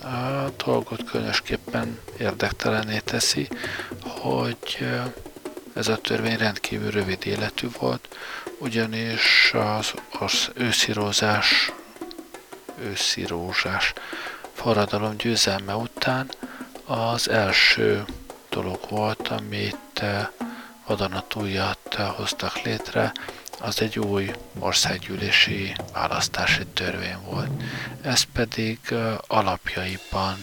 a 0.02 0.50
dolgot 0.64 1.04
különösképpen 1.04 1.98
érdektelené 2.18 2.98
teszi, 2.98 3.48
hogy 4.02 4.88
ez 5.74 5.88
a 5.88 5.96
törvény 5.96 6.36
rendkívül 6.36 6.90
rövid 6.90 7.26
életű 7.26 7.68
volt, 7.78 8.16
ugyanis 8.58 9.52
az, 9.54 9.94
az 10.18 10.50
őszirózás, 10.54 11.72
őszirózsás 12.80 13.92
forradalom 14.64 15.16
győzelme 15.16 15.74
után 15.74 16.30
az 16.84 17.28
első 17.28 18.04
dolog 18.50 18.78
volt, 18.88 19.28
amit 19.28 20.02
vadonatújat 20.86 21.94
eh, 21.96 22.06
hoztak 22.06 22.62
létre, 22.62 23.12
az 23.60 23.80
egy 23.80 23.98
új 23.98 24.30
országgyűlési 24.58 25.74
választási 25.92 26.66
törvény 26.66 27.16
volt. 27.30 27.50
Ez 28.02 28.22
pedig 28.22 28.78
eh, 28.90 29.14
alapjaiban 29.26 30.36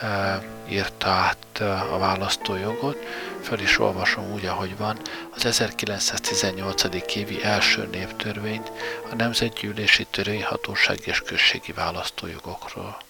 eh, 0.00 0.42
írta 0.68 1.08
át 1.08 1.60
a 1.92 1.98
választójogot, 1.98 2.96
föl 3.42 3.60
is 3.60 3.78
olvasom 3.78 4.32
úgy, 4.32 4.44
ahogy 4.46 4.76
van, 4.76 4.98
az 5.34 5.44
1918. 5.44 6.82
évi 7.14 7.42
első 7.42 7.88
néptörvényt 7.92 8.70
a 9.10 9.14
Nemzetgyűlési 9.14 10.06
Törvényhatóság 10.10 10.98
és 11.04 11.20
Községi 11.20 11.72
Választójogokról. 11.72 13.05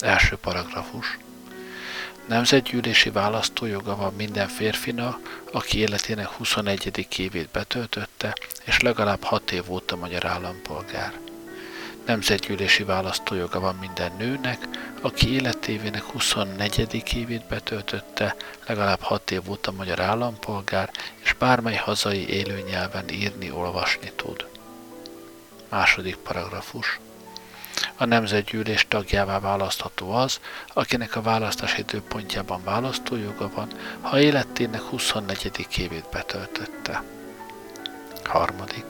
Első 0.00 0.36
paragrafus. 0.36 1.18
Nemzetgyűlési 2.26 3.10
választójoga 3.10 3.96
van 3.96 4.14
minden 4.14 4.48
férfinak, 4.48 5.42
aki 5.52 5.78
életének 5.78 6.26
21. 6.26 7.06
évét 7.18 7.48
betöltötte, 7.48 8.34
és 8.64 8.80
legalább 8.80 9.22
6 9.22 9.50
év 9.50 9.70
óta 9.70 9.96
magyar 9.96 10.24
állampolgár. 10.24 11.12
Nemzetgyűlési 12.06 12.82
választójoga 12.82 13.60
van 13.60 13.74
minden 13.74 14.12
nőnek, 14.18 14.68
aki 15.00 15.32
életévének 15.32 16.02
24. 16.02 17.02
évét 17.14 17.46
betöltötte, 17.46 18.36
legalább 18.66 19.00
6 19.00 19.30
év 19.30 19.50
óta 19.50 19.72
magyar 19.72 20.00
állampolgár, 20.00 20.90
és 21.22 21.32
bármely 21.32 21.76
hazai 21.76 22.28
élőnyelven 22.28 23.08
írni, 23.08 23.50
olvasni 23.50 24.12
tud. 24.16 24.46
Második 25.68 26.16
paragrafus. 26.16 26.98
A 27.96 28.04
nemzetgyűlés 28.04 28.86
tagjává 28.88 29.40
választható 29.40 30.10
az, 30.12 30.40
akinek 30.72 31.16
a 31.16 31.22
választás 31.22 31.78
időpontjában 31.78 32.64
választójoga 32.64 33.50
van, 33.54 33.68
ha 34.00 34.20
életének 34.20 34.80
24. 34.80 35.66
évét 35.78 36.08
betöltötte. 36.12 37.02
Harmadik. 38.24 38.84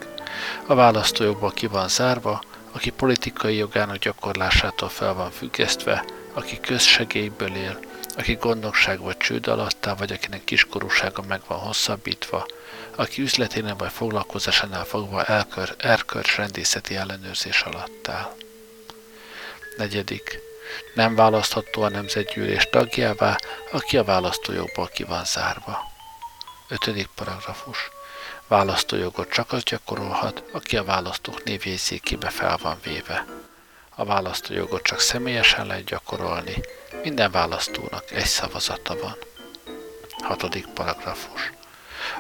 A 0.66 0.74
választójogból 0.74 1.50
ki 1.50 1.66
van 1.66 1.88
zárva, 1.88 2.42
aki 2.72 2.90
politikai 2.90 3.56
jogának 3.56 3.96
gyakorlásától 3.96 4.88
fel 4.88 5.14
van 5.14 5.30
függesztve, 5.30 6.04
aki 6.32 6.60
közsegélyből 6.60 7.54
él, 7.54 7.78
aki 8.16 8.34
gondnokság 8.34 9.00
vagy 9.00 9.16
csőd 9.16 9.46
alatt 9.46 9.86
áll, 9.86 9.94
vagy 9.94 10.12
akinek 10.12 10.44
kiskorúsága 10.44 11.22
meg 11.28 11.40
van 11.46 11.58
hosszabbítva, 11.58 12.46
aki 12.94 13.22
üzleténél 13.22 13.76
vagy 13.76 13.92
foglalkozásánál 13.92 14.84
fogva 14.84 15.24
elkör, 15.24 15.74
erkölcs 15.78 16.36
rendészeti 16.36 16.96
ellenőrzés 16.96 17.60
alatt 17.60 18.08
áll. 18.08 18.45
Negyedik. 19.76 20.38
Nem 20.94 21.14
választható 21.14 21.82
a 21.82 21.88
nemzetgyűlés 21.88 22.68
tagjává, 22.70 23.38
aki 23.70 23.96
a 23.96 24.04
választójogból 24.04 24.86
ki 24.86 25.04
van 25.04 25.24
zárva. 25.24 25.90
Ötödik 26.68 27.08
paragrafus. 27.14 27.90
Választójogot 28.46 29.30
csak 29.30 29.52
az 29.52 29.62
gyakorolhat, 29.62 30.42
aki 30.52 30.76
a 30.76 30.84
választók 30.84 31.44
névjegyzékébe 31.44 32.28
fel 32.28 32.58
van 32.62 32.78
véve. 32.82 33.24
A 33.94 34.04
választójogot 34.04 34.82
csak 34.82 35.00
személyesen 35.00 35.66
lehet 35.66 35.84
gyakorolni, 35.84 36.60
minden 37.02 37.30
választónak 37.30 38.10
egy 38.10 38.26
szavazata 38.26 38.96
van. 39.00 39.16
Hatodik 40.18 40.66
paragrafus. 40.66 41.52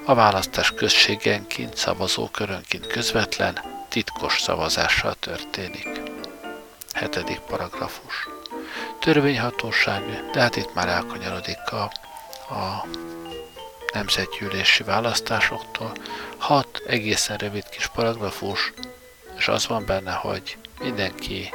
A 0.04 0.14
választás 0.14 0.70
községenként, 0.70 1.76
szavazókörönként 1.76 2.86
közvetlen, 2.86 3.60
titkos 3.88 4.40
szavazással 4.40 5.14
történik. 5.14 6.15
Hetedik 6.96 7.38
paragrafus. 7.38 8.28
Törvényhatóság, 8.98 10.30
de 10.32 10.40
hát 10.40 10.56
itt 10.56 10.74
már 10.74 10.88
elkanyarodik 10.88 11.72
a, 11.72 11.82
a 12.54 12.86
nemzetgyűlési 13.92 14.82
választásoktól. 14.82 15.92
Hat 16.38 16.82
egészen 16.86 17.36
rövid 17.36 17.68
kis 17.68 17.86
paragrafus, 17.86 18.72
és 19.36 19.48
az 19.48 19.66
van 19.66 19.86
benne, 19.86 20.12
hogy 20.12 20.56
mindenki, 20.80 21.50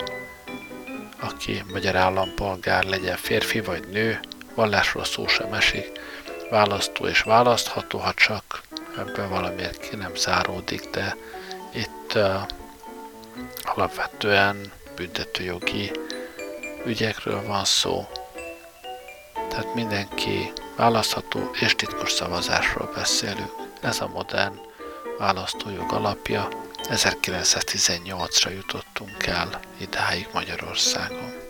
aki 1.19 1.63
magyar 1.71 1.95
állampolgár 1.95 2.83
legyen 2.83 3.17
férfi 3.17 3.61
vagy 3.61 3.87
nő, 3.87 4.19
vallásról 4.55 5.03
szó 5.03 5.27
sem 5.27 5.53
esik, 5.53 5.91
választó 6.49 7.07
és 7.07 7.21
választható, 7.21 7.99
ha 7.99 8.13
csak 8.13 8.61
ebből 8.97 9.27
valamiért 9.27 9.89
ki 9.89 9.95
nem 9.95 10.15
záródik, 10.15 10.89
de 10.89 11.15
itt 11.73 12.15
uh, 12.15 12.41
alapvetően 13.63 14.71
büntetőjogi 15.01 15.91
ügyekről 16.85 17.43
van 17.45 17.65
szó. 17.65 18.07
Tehát 19.49 19.73
mindenki 19.73 20.53
választható 20.75 21.49
és 21.59 21.75
titkos 21.75 22.11
szavazásról 22.11 22.91
beszélünk. 22.95 23.51
Ez 23.81 24.01
a 24.01 24.07
modern 24.07 24.59
választójog 25.17 25.91
alapja. 25.91 26.47
1918-ra 26.83 28.53
jutottunk 28.53 29.25
el 29.25 29.59
idáig 29.77 30.27
Magyarországon. 30.33 31.40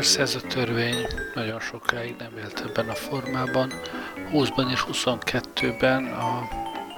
Persze 0.00 0.20
ez 0.20 0.34
a 0.34 0.46
törvény 0.46 1.06
nagyon 1.34 1.60
sokáig 1.60 2.14
nem 2.18 2.36
élt 2.38 2.62
ebben 2.66 2.88
a 2.88 2.94
formában. 2.94 3.72
20-ban 4.32 4.70
és 4.70 4.84
22-ben 4.92 6.04
a 6.04 6.48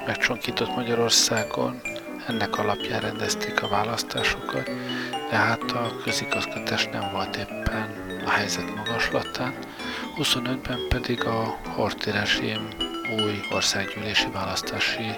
megcsonkított 0.07 0.74
Magyarországon 0.74 1.80
ennek 2.26 2.59
alapján 2.59 3.00
rendezték 3.00 3.62
a 3.62 3.68
választásokat, 3.68 4.70
de 5.30 5.36
hát 5.36 5.62
a 5.62 5.96
közigazgatás 6.05 6.88
nem 6.92 7.11
volt 7.12 7.36
éppen 7.36 7.88
a 8.26 8.30
helyzet 8.30 8.74
magaslatán. 8.74 9.55
25-ben 10.18 10.78
pedig 10.88 11.24
a 11.24 11.59
Horthy 11.74 12.11
új 13.18 13.40
országgyűlési 13.55 14.28
választási 14.32 15.16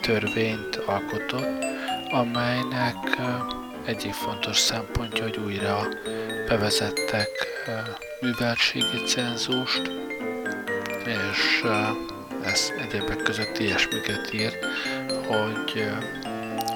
törvényt 0.00 0.76
alkotott, 0.76 1.64
amelynek 2.10 3.18
egyik 3.84 4.12
fontos 4.12 4.58
szempontja, 4.58 5.22
hogy 5.22 5.36
újra 5.36 5.88
bevezettek 6.48 7.28
műveltségi 8.20 9.02
cenzust, 9.06 9.90
és 11.06 11.64
ez 12.44 12.72
egyébek 12.80 13.22
között 13.22 13.58
ilyesmiket 13.58 14.32
ír, 14.32 14.52
hogy 15.26 15.90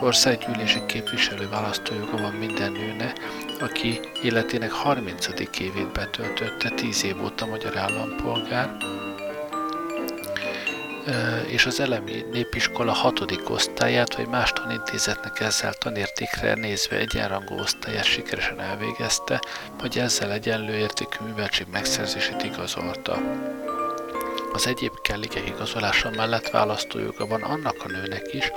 országgyűlési 0.00 0.86
képviselő 0.86 1.48
választójoga 1.48 2.16
van 2.16 2.32
minden 2.32 2.72
nőne, 2.72 3.12
aki 3.60 4.00
életének 4.22 4.70
30. 4.70 5.28
évét 5.60 5.92
betöltötte, 5.92 6.70
10 6.70 7.04
év 7.04 7.22
óta 7.24 7.46
magyar 7.46 7.76
állampolgár, 7.76 8.76
és 11.46 11.66
az 11.66 11.80
elemi 11.80 12.24
népiskola 12.32 12.92
hatodik 12.92 13.50
osztályát, 13.50 14.14
vagy 14.14 14.28
más 14.28 14.52
tanintézetnek 14.52 15.40
ezzel 15.40 15.72
tanértékre 15.72 16.54
nézve 16.54 16.96
egyenrangú 16.96 17.58
osztályát 17.58 18.04
sikeresen 18.04 18.60
elvégezte, 18.60 19.42
vagy 19.80 19.98
ezzel 19.98 20.32
egyenlő 20.32 20.72
értékű 20.72 21.24
műveltség 21.24 21.66
megszerzését 21.70 22.42
igazolta. 22.42 23.18
Az 24.52 24.66
egyéb 24.66 25.00
kellékek 25.02 25.48
igazolása 25.48 26.10
mellett 26.10 26.50
választójoga 26.50 27.26
van 27.26 27.42
annak 27.42 27.76
a 27.84 27.88
nőnek 27.88 28.34
is, 28.34 28.50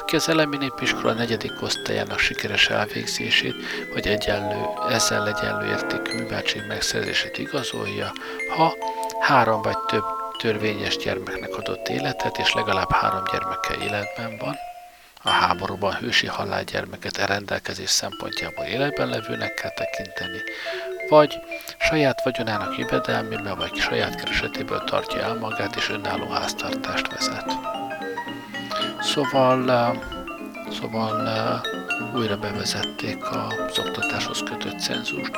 aki 0.00 0.16
az 0.16 0.28
elemi 0.28 0.56
népiskola 0.56 1.12
negyedik 1.12 1.62
osztályának 1.62 2.18
sikeres 2.18 2.68
elvégzését, 2.68 3.54
vagy 3.92 4.06
egyenlő, 4.06 4.66
ezzel 4.88 5.28
egyenlő 5.28 5.66
értékű 5.66 6.14
műveltség 6.16 6.62
megszerzését 6.68 7.38
igazolja, 7.38 8.12
ha 8.56 8.76
három 9.20 9.62
vagy 9.62 9.78
több 9.78 10.11
törvényes 10.42 10.96
gyermeknek 10.96 11.56
adott 11.56 11.88
életet, 11.88 12.38
és 12.38 12.52
legalább 12.52 12.92
három 12.92 13.24
gyermeke 13.32 13.74
életben 13.84 14.36
van, 14.38 14.56
a 15.22 15.30
háborúban 15.30 15.94
hősi 15.94 16.26
halálgyermeket 16.26 17.16
e 17.16 17.26
rendelkezés 17.26 17.90
szempontjából 17.90 18.64
életben 18.64 19.08
levőnek 19.08 19.54
kell 19.54 19.70
tekinteni, 19.70 20.38
vagy 21.08 21.40
saját 21.78 22.24
vagyonának 22.24 22.78
jövedelméből, 22.78 23.54
vagy 23.54 23.74
saját 23.74 24.14
keresetéből 24.14 24.84
tartja 24.84 25.20
el 25.20 25.34
magát, 25.34 25.76
és 25.76 25.88
önálló 25.88 26.28
háztartást 26.28 27.12
vezet. 27.12 27.52
Szóval, 29.00 29.96
szóval 30.80 31.60
újra 32.14 32.36
bevezették 32.36 33.24
az 33.24 33.78
oktatáshoz 33.78 34.42
kötött 34.42 34.80
cenzust, 34.80 35.30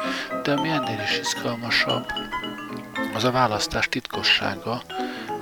de 0.42 0.52
ami 0.52 0.68
ennél 0.68 1.00
is 1.02 1.18
izgalmasabb, 1.18 2.12
az 3.14 3.24
a 3.24 3.30
választás 3.30 3.88
titkossága, 3.88 4.82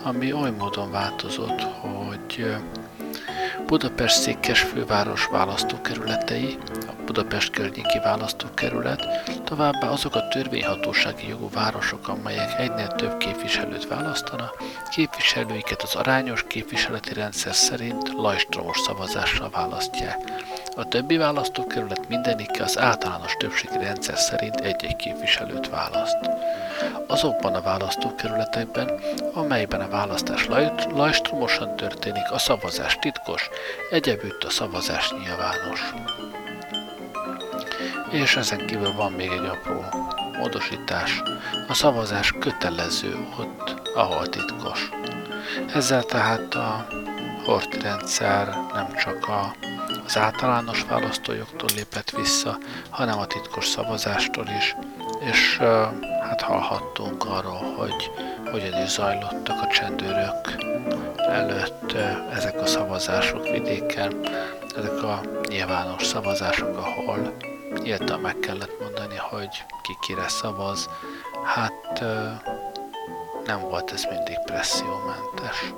ami 0.02 0.32
oly 0.32 0.50
módon 0.50 0.90
változott, 0.90 1.60
hogy 1.60 2.54
Budapest 3.66 4.20
székes 4.20 4.60
főváros 4.60 5.26
választókerületei, 5.26 6.58
a 6.86 7.01
Budapest 7.06 7.50
környéki 7.50 7.98
választókerület, 7.98 9.06
továbbá 9.44 9.88
azok 9.88 10.14
a 10.14 10.28
törvényhatósági 10.28 11.28
jogú 11.28 11.50
városok, 11.50 12.08
amelyek 12.08 12.58
egynél 12.58 12.86
több 12.86 13.16
képviselőt 13.16 13.88
választanak, 13.88 14.62
képviselőiket 14.90 15.82
az 15.82 15.94
arányos 15.94 16.44
képviseleti 16.48 17.14
rendszer 17.14 17.54
szerint 17.54 18.08
lajstromos 18.08 18.78
szavazással 18.80 19.50
választják. 19.50 20.16
A 20.76 20.88
többi 20.88 21.16
választókerület 21.16 22.08
mindenike 22.08 22.62
az 22.62 22.78
általános 22.78 23.36
többségi 23.38 23.78
rendszer 23.78 24.18
szerint 24.18 24.60
egy-egy 24.60 24.96
képviselőt 24.96 25.68
választ. 25.68 26.18
azokban 27.06 27.54
a 27.54 27.60
választókerületekben, 27.62 29.00
amelyben 29.32 29.80
a 29.80 29.88
választás 29.88 30.46
laj- 30.46 30.86
lajstromosan 30.94 31.76
történik, 31.76 32.30
a 32.30 32.38
szavazás 32.38 32.98
titkos, 33.00 33.48
egyebütt 33.90 34.44
a 34.44 34.50
szavazás 34.50 35.12
nyilvános. 35.12 35.94
És 38.12 38.36
ezen 38.36 38.66
kívül 38.66 38.92
van 38.92 39.12
még 39.12 39.30
egy 39.30 39.44
apró 39.44 39.84
módosítás. 40.38 41.22
A 41.68 41.74
szavazás 41.74 42.32
kötelező 42.40 43.26
ott, 43.38 43.88
ahol 43.94 44.28
titkos. 44.28 44.90
Ezzel 45.74 46.02
tehát 46.02 46.54
a 46.54 46.86
horti 47.44 47.80
rendszer 47.80 48.46
nem 48.72 48.94
csak 49.04 49.28
a, 49.28 49.54
az 50.06 50.18
általános 50.18 50.84
választójogtól 50.88 51.68
lépett 51.74 52.10
vissza, 52.10 52.58
hanem 52.90 53.18
a 53.18 53.26
titkos 53.26 53.66
szavazástól 53.66 54.46
is, 54.58 54.76
és 55.30 55.58
hát 56.22 56.40
hallhattunk 56.40 57.24
arról, 57.24 57.74
hogy 57.76 58.10
hogyan 58.50 58.82
is 58.82 58.90
zajlottak 58.90 59.62
a 59.62 59.66
csendőrök 59.66 60.54
előtt 61.16 61.92
ezek 62.32 62.60
a 62.60 62.66
szavazások 62.66 63.48
vidéken, 63.48 64.12
ezek 64.76 65.02
a 65.02 65.20
nyilvános 65.48 66.04
szavazások, 66.04 66.76
ahol 66.76 67.32
nyíltan 67.78 68.20
meg 68.20 68.38
kellett 68.38 68.80
mondani, 68.80 69.16
hogy 69.16 69.64
ki 69.82 69.96
kire 70.00 70.28
szavaz. 70.28 70.88
Hát 71.44 72.00
nem 73.44 73.60
volt 73.60 73.92
ez 73.92 74.04
mindig 74.10 74.38
pressziómentes. 74.44 75.72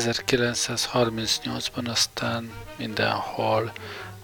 1938-ban 0.00 1.88
aztán 1.88 2.52
mindenhol 2.76 3.72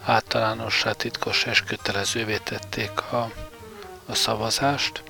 általánossá, 0.05 0.93
titkos 0.93 1.45
és 1.45 1.62
kötelezővé 1.62 2.37
tették 2.37 3.12
a, 3.12 3.31
a 4.07 4.14
szavazást. 4.14 5.03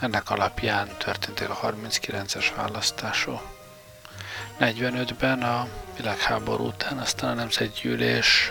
Ennek 0.00 0.30
alapján 0.30 0.88
történtek 0.98 1.50
a 1.50 1.58
39-es 1.62 2.46
választások. 2.56 3.42
45-ben 4.60 5.42
a 5.42 5.68
világháború 5.96 6.66
után 6.66 6.98
aztán 6.98 7.30
a 7.30 7.34
Nemzetgyűlés 7.34 8.50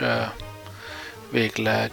végleg 1.29 1.91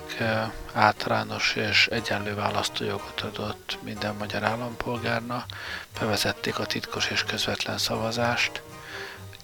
általános 0.72 1.55
és 1.55 1.87
egyenlő 1.87 2.35
választójogot 2.35 3.20
adott 3.20 3.78
minden 3.82 4.14
magyar 4.14 4.43
állampolgárnak, 4.43 5.45
bevezették 6.01 6.59
a 6.59 6.66
titkos 6.66 7.11
és 7.11 7.24
közvetlen 7.24 7.78
szavazást, 7.78 8.62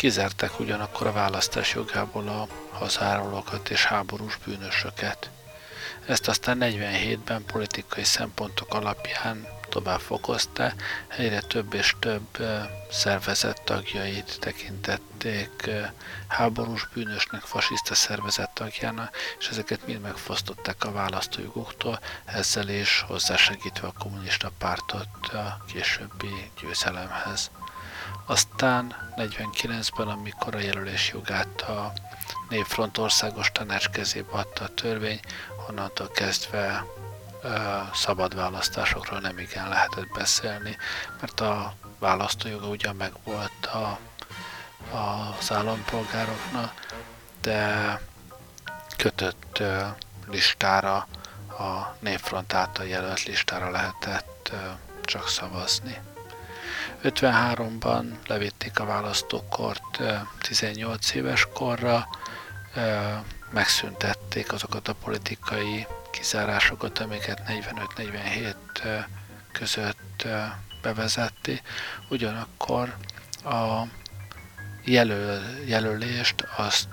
kizárták 0.00 0.60
ugyanakkor 0.60 1.06
a 1.06 1.12
választás 1.12 1.74
jogából 1.74 2.28
a 2.28 2.46
hazárulókat 2.70 3.70
és 3.70 3.84
háborús 3.84 4.36
bűnösöket. 4.44 5.30
Ezt 6.06 6.28
aztán 6.28 6.58
47-ben 6.60 7.44
politikai 7.44 8.04
szempontok 8.04 8.74
alapján 8.74 9.46
tovább 9.68 10.00
fokozta, 10.00 10.72
egyre 11.16 11.40
több 11.40 11.74
és 11.74 11.94
több 11.98 12.38
szervezet 12.90 13.62
tagjait 13.62 14.36
tekintették 14.40 15.70
háborús 16.28 16.88
bűnösnek, 16.94 17.40
fasiszta 17.40 17.94
szervezet 17.94 18.50
tagjának, 18.54 19.16
és 19.38 19.48
ezeket 19.48 19.86
mind 19.86 20.00
megfosztották 20.00 20.84
a 20.84 20.92
választójogoktól, 20.92 22.00
ezzel 22.24 22.68
is 22.68 23.04
hozzásegítve 23.06 23.86
a 23.86 23.94
kommunista 23.98 24.50
pártot 24.58 25.28
a 25.32 25.64
későbbi 25.72 26.50
győzelemhez. 26.60 27.50
Aztán 28.30 29.12
49-ben, 29.16 30.08
amikor 30.08 30.54
a 30.54 30.58
jelölés 30.58 31.10
jogát 31.12 31.60
a 31.60 31.92
Népfront 32.48 32.98
országos 32.98 33.52
tanács 33.52 33.88
kezébe 33.88 34.30
adta 34.30 34.64
a 34.64 34.74
törvény, 34.74 35.20
onnantól 35.68 36.08
kezdve 36.08 36.84
szabad 37.94 38.34
választásokról 38.34 39.20
nem 39.20 39.38
igen 39.38 39.68
lehetett 39.68 40.08
beszélni, 40.08 40.76
mert 41.20 41.40
a 41.40 41.74
választójoga 41.98 42.66
ugyan 42.66 42.96
meg 42.96 43.12
volt 43.24 43.66
a, 43.66 43.98
az 45.38 45.52
állampolgároknak, 45.52 46.86
de 47.40 48.00
kötött 48.96 49.62
listára, 50.28 51.06
a 51.48 51.96
népfront 51.98 52.54
által 52.54 52.86
jelölt 52.86 53.22
listára 53.22 53.70
lehetett 53.70 54.52
csak 55.02 55.28
szavazni. 55.28 56.00
53-ban 57.02 58.04
levitték 58.26 58.80
a 58.80 58.84
választókort 58.84 59.98
18 60.40 61.14
éves 61.14 61.48
korra, 61.54 62.08
megszüntették 63.50 64.52
azokat 64.52 64.88
a 64.88 64.94
politikai 64.94 65.86
kizárásokat, 66.10 66.98
amiket 66.98 67.42
45-47 67.96 68.54
között 69.52 70.26
bevezetti. 70.82 71.62
Ugyanakkor 72.08 72.96
a 73.44 73.82
jelöl, 74.84 75.42
jelölést 75.66 76.46
azt 76.56 76.88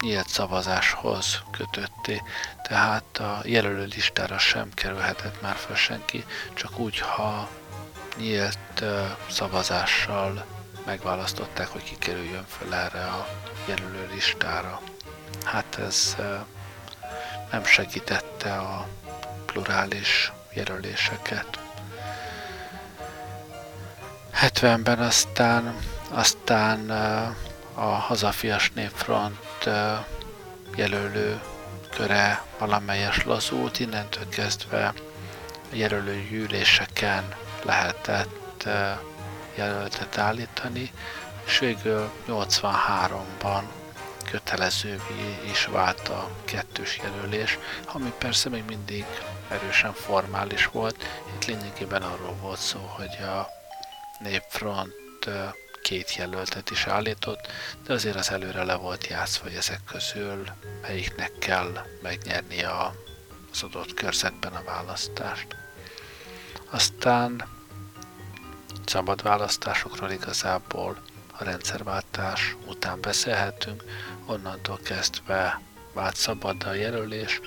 nyílt 0.00 0.28
szavazáshoz 0.28 1.42
kötötti, 1.50 2.22
tehát 2.62 3.18
a 3.18 3.40
jelölő 3.44 3.84
listára 3.84 4.38
sem 4.38 4.70
kerülhetett 4.74 5.42
már 5.42 5.56
fel 5.56 5.76
senki, 5.76 6.24
csak 6.54 6.78
úgy, 6.78 6.98
ha 6.98 7.48
nyílt 8.20 8.84
szavazással 9.30 10.44
megválasztották, 10.86 11.66
hogy 11.66 11.82
kikerüljön 11.82 12.44
fel 12.46 12.74
erre 12.74 13.04
a 13.04 13.28
jelölő 13.66 14.08
listára. 14.14 14.80
Hát 15.44 15.78
ez 15.78 16.16
nem 17.50 17.64
segítette 17.64 18.54
a 18.54 18.86
plurális 19.46 20.32
jelöléseket. 20.52 21.58
70-ben 24.42 24.98
aztán, 24.98 25.76
aztán 26.10 26.90
a 27.74 27.80
Hazafias 27.80 28.70
Népfront 28.70 29.68
jelölő 30.76 31.40
köre 31.90 32.42
valamelyes 32.58 33.24
lazult, 33.24 33.78
innentől 33.78 34.28
kezdve 34.28 34.86
a 34.86 34.94
jelölő 35.72 36.26
gyűléseken 36.30 37.34
lehetett 37.64 38.68
jelöltet 39.54 40.18
állítani, 40.18 40.92
és 41.46 41.58
végül 41.58 42.10
83-ban 42.28 43.62
kötelezővé 44.30 45.38
is 45.50 45.64
vált 45.64 46.08
a 46.08 46.30
kettős 46.44 46.98
jelölés, 47.02 47.58
ami 47.86 48.12
persze 48.18 48.48
még 48.48 48.64
mindig 48.64 49.04
erősen 49.48 49.92
formális 49.92 50.66
volt. 50.66 50.96
Itt 51.34 51.44
lényegében 51.44 52.02
arról 52.02 52.34
volt 52.40 52.58
szó, 52.58 52.78
hogy 52.78 53.24
a 53.24 53.48
Népfront 54.18 55.28
két 55.82 56.14
jelöltet 56.14 56.70
is 56.70 56.86
állított, 56.86 57.48
de 57.86 57.92
azért 57.92 58.16
az 58.16 58.30
előre 58.30 58.64
le 58.64 58.74
volt 58.74 59.06
játszva, 59.06 59.44
hogy 59.44 59.54
ezek 59.54 59.80
közül 59.84 60.44
melyiknek 60.82 61.32
kell 61.38 61.86
megnyerni 62.02 62.62
az 62.62 63.62
adott 63.62 63.94
körzetben 63.94 64.52
a 64.52 64.62
választást. 64.64 65.46
Aztán 66.70 67.44
szabad 68.86 69.22
választásokról 69.22 70.10
igazából 70.10 70.96
a 71.38 71.44
rendszerváltás 71.44 72.56
után 72.66 73.00
beszélhetünk, 73.00 73.84
onnantól 74.26 74.78
kezdve 74.82 75.60
vált 75.92 76.16
szabad 76.16 76.62
a 76.64 76.72
jelölés, 76.72 77.40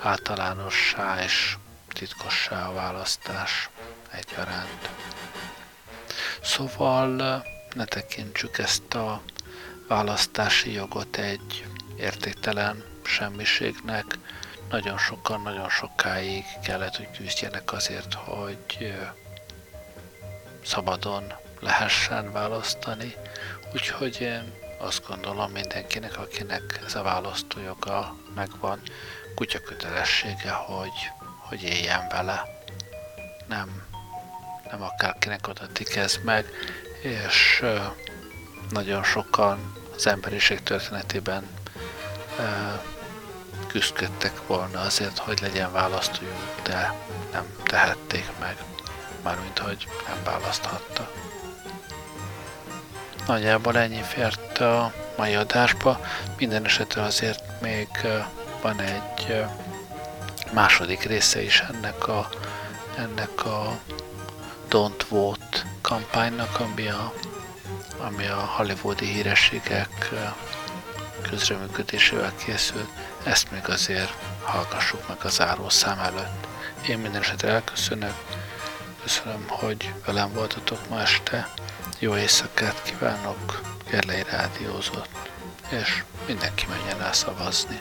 általánossá 0.00 1.22
és 1.22 1.56
titkossá 1.88 2.68
a 2.68 2.72
választás 2.72 3.70
egyaránt. 4.10 4.88
Szóval 6.42 7.42
ne 7.74 7.84
tekintsük 7.84 8.58
ezt 8.58 8.94
a 8.94 9.22
választási 9.88 10.72
jogot 10.72 11.16
egy 11.16 11.66
értéktelen 11.96 12.84
semmiségnek. 13.04 14.18
Nagyon 14.72 14.98
sokan, 14.98 15.40
nagyon 15.40 15.68
sokáig 15.68 16.44
kellett, 16.62 16.96
hogy 16.96 17.10
küzdjenek 17.16 17.72
azért, 17.72 18.14
hogy 18.14 18.94
szabadon 20.64 21.32
lehessen 21.60 22.32
választani. 22.32 23.14
Úgyhogy 23.72 24.20
én 24.20 24.52
azt 24.78 25.06
gondolom 25.08 25.50
mindenkinek, 25.50 26.18
akinek 26.18 26.80
ez 26.86 26.94
a 26.94 27.02
választójoga 27.02 28.16
megvan, 28.34 28.80
kutya 29.34 29.60
kötelessége, 29.60 30.50
hogy, 30.50 31.10
hogy 31.38 31.62
éljen 31.62 32.08
vele. 32.08 32.62
Nem, 33.48 33.82
nem 34.70 34.82
akárkinek 34.82 35.48
adatik 35.48 35.96
ez 35.96 36.18
meg, 36.24 36.46
és 37.02 37.64
nagyon 38.70 39.04
sokan 39.04 39.76
az 39.94 40.06
emberiség 40.06 40.62
történetében 40.62 41.46
küzdködtek 43.72 44.46
volna 44.46 44.80
azért, 44.80 45.18
hogy 45.18 45.40
legyen 45.40 45.72
választójog, 45.72 46.34
de 46.62 46.94
nem 47.32 47.44
tehették 47.64 48.30
meg, 48.40 48.56
mármint 49.22 49.58
hogy 49.58 49.88
nem 50.06 50.16
választhatta. 50.24 51.10
Nagyjából 53.26 53.78
ennyi 53.78 54.02
fért 54.02 54.58
a 54.58 54.92
mai 55.16 55.34
adásba. 55.34 56.00
Minden 56.38 56.64
esetre 56.64 57.02
azért 57.02 57.60
még 57.60 57.88
van 58.62 58.80
egy 58.80 59.44
második 60.52 61.02
része 61.02 61.42
is 61.42 61.60
ennek 61.60 62.08
a, 62.08 62.28
ennek 62.96 63.44
a 63.44 63.78
Don't 64.70 65.02
Vote 65.08 65.66
kampánynak, 65.80 66.60
ami 66.60 66.88
a, 66.88 67.12
ami 67.98 68.26
a 68.26 68.52
hollywoodi 68.56 69.06
hírességek 69.06 70.10
közreműködésével 71.22 72.32
készült. 72.44 72.88
Ezt 73.22 73.50
még 73.50 73.68
azért 73.68 74.12
hallgassuk 74.42 75.08
meg 75.08 75.16
a 75.22 75.28
zárószám 75.28 75.98
előtt. 75.98 76.46
Én 76.88 76.98
minden 76.98 77.20
esetre 77.20 77.48
elköszönök, 77.48 78.14
köszönöm, 79.02 79.44
hogy 79.48 79.92
velem 80.06 80.32
voltatok 80.32 80.88
ma 80.88 81.00
este, 81.00 81.48
jó 81.98 82.16
éjszakát 82.16 82.82
kívánok, 82.82 83.60
Gerlei 83.90 84.22
rádiózott, 84.30 85.30
és 85.68 86.02
mindenki 86.26 86.66
menjen 86.68 87.00
el 87.02 87.12
szavazni. 87.12 87.80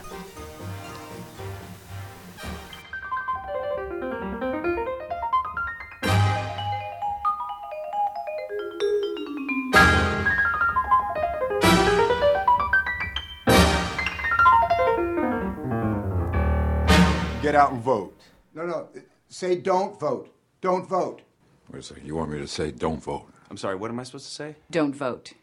Get 17.52 17.60
out 17.60 17.74
and 17.74 17.84
vote. 17.84 18.18
No, 18.56 18.66
no. 18.66 18.88
Say 19.28 19.58
don't 19.58 20.00
vote. 20.00 20.34
Don't 20.62 20.88
vote. 20.88 21.22
Wait 21.70 21.80
a 21.80 21.84
second. 21.84 22.08
You 22.08 22.16
want 22.16 22.32
me 22.32 22.38
to 22.38 22.48
say 22.48 22.72
don't 22.72 23.04
vote? 23.04 23.28
I'm 23.50 23.58
sorry, 23.58 23.76
what 23.76 23.92
am 23.92 24.00
I 24.00 24.04
supposed 24.04 24.26
to 24.28 24.32
say? 24.32 24.56
Don't 24.70 24.96
vote. 24.96 25.34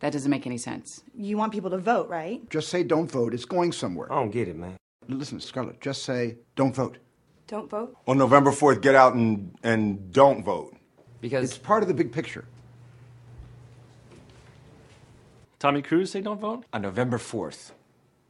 That 0.00 0.12
doesn't 0.12 0.30
make 0.30 0.46
any 0.46 0.58
sense. 0.58 1.02
You 1.14 1.38
want 1.38 1.54
people 1.54 1.70
to 1.70 1.78
vote, 1.78 2.10
right? 2.10 2.46
Just 2.50 2.68
say 2.68 2.82
don't 2.82 3.10
vote. 3.10 3.32
It's 3.32 3.46
going 3.46 3.72
somewhere. 3.72 4.12
I 4.12 4.16
don't 4.16 4.30
get 4.30 4.46
it, 4.46 4.56
man. 4.56 4.76
Listen, 5.08 5.40
Scarlett, 5.40 5.80
just 5.80 6.02
say 6.02 6.36
don't 6.54 6.74
vote. 6.74 6.98
Don't 7.46 7.70
vote? 7.70 7.96
On 8.06 8.18
November 8.18 8.50
4th, 8.50 8.82
get 8.82 8.94
out 8.94 9.14
and, 9.14 9.56
and 9.62 10.12
don't 10.12 10.44
vote. 10.44 10.76
Because 11.22 11.44
it's 11.44 11.56
part 11.56 11.80
of 11.80 11.88
the 11.88 11.94
big 11.94 12.12
picture. 12.12 12.44
Tommy 15.58 15.80
Cruise 15.80 16.10
say 16.10 16.20
don't 16.20 16.38
vote? 16.38 16.66
On 16.74 16.82
November 16.82 17.16
4th. 17.16 17.70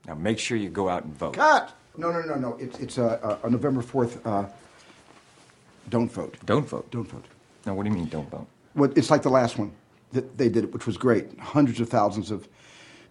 Now 0.06 0.14
make 0.14 0.38
sure 0.38 0.56
you 0.56 0.68
go 0.68 0.88
out 0.88 1.02
and 1.02 1.12
vote. 1.18 1.34
Cut! 1.34 1.72
No, 1.96 2.10
no, 2.10 2.20
no, 2.22 2.34
no. 2.34 2.56
It's, 2.58 2.78
it's 2.78 2.98
uh, 2.98 3.38
uh, 3.42 3.48
November 3.48 3.82
4th. 3.82 4.20
Uh, 4.24 4.48
don't 5.88 6.10
vote. 6.10 6.36
Don't 6.44 6.68
vote. 6.68 6.90
Don't 6.90 7.08
vote. 7.08 7.24
Now, 7.64 7.74
what 7.74 7.84
do 7.84 7.90
you 7.90 7.96
mean, 7.96 8.06
don't 8.06 8.28
vote? 8.30 8.46
Well, 8.74 8.92
it's 8.96 9.10
like 9.10 9.22
the 9.22 9.30
last 9.30 9.58
one 9.58 9.72
that 10.12 10.36
they 10.36 10.48
did, 10.48 10.72
which 10.72 10.86
was 10.86 10.96
great. 10.96 11.38
Hundreds 11.38 11.80
of 11.80 11.88
thousands 11.88 12.30
of 12.30 12.48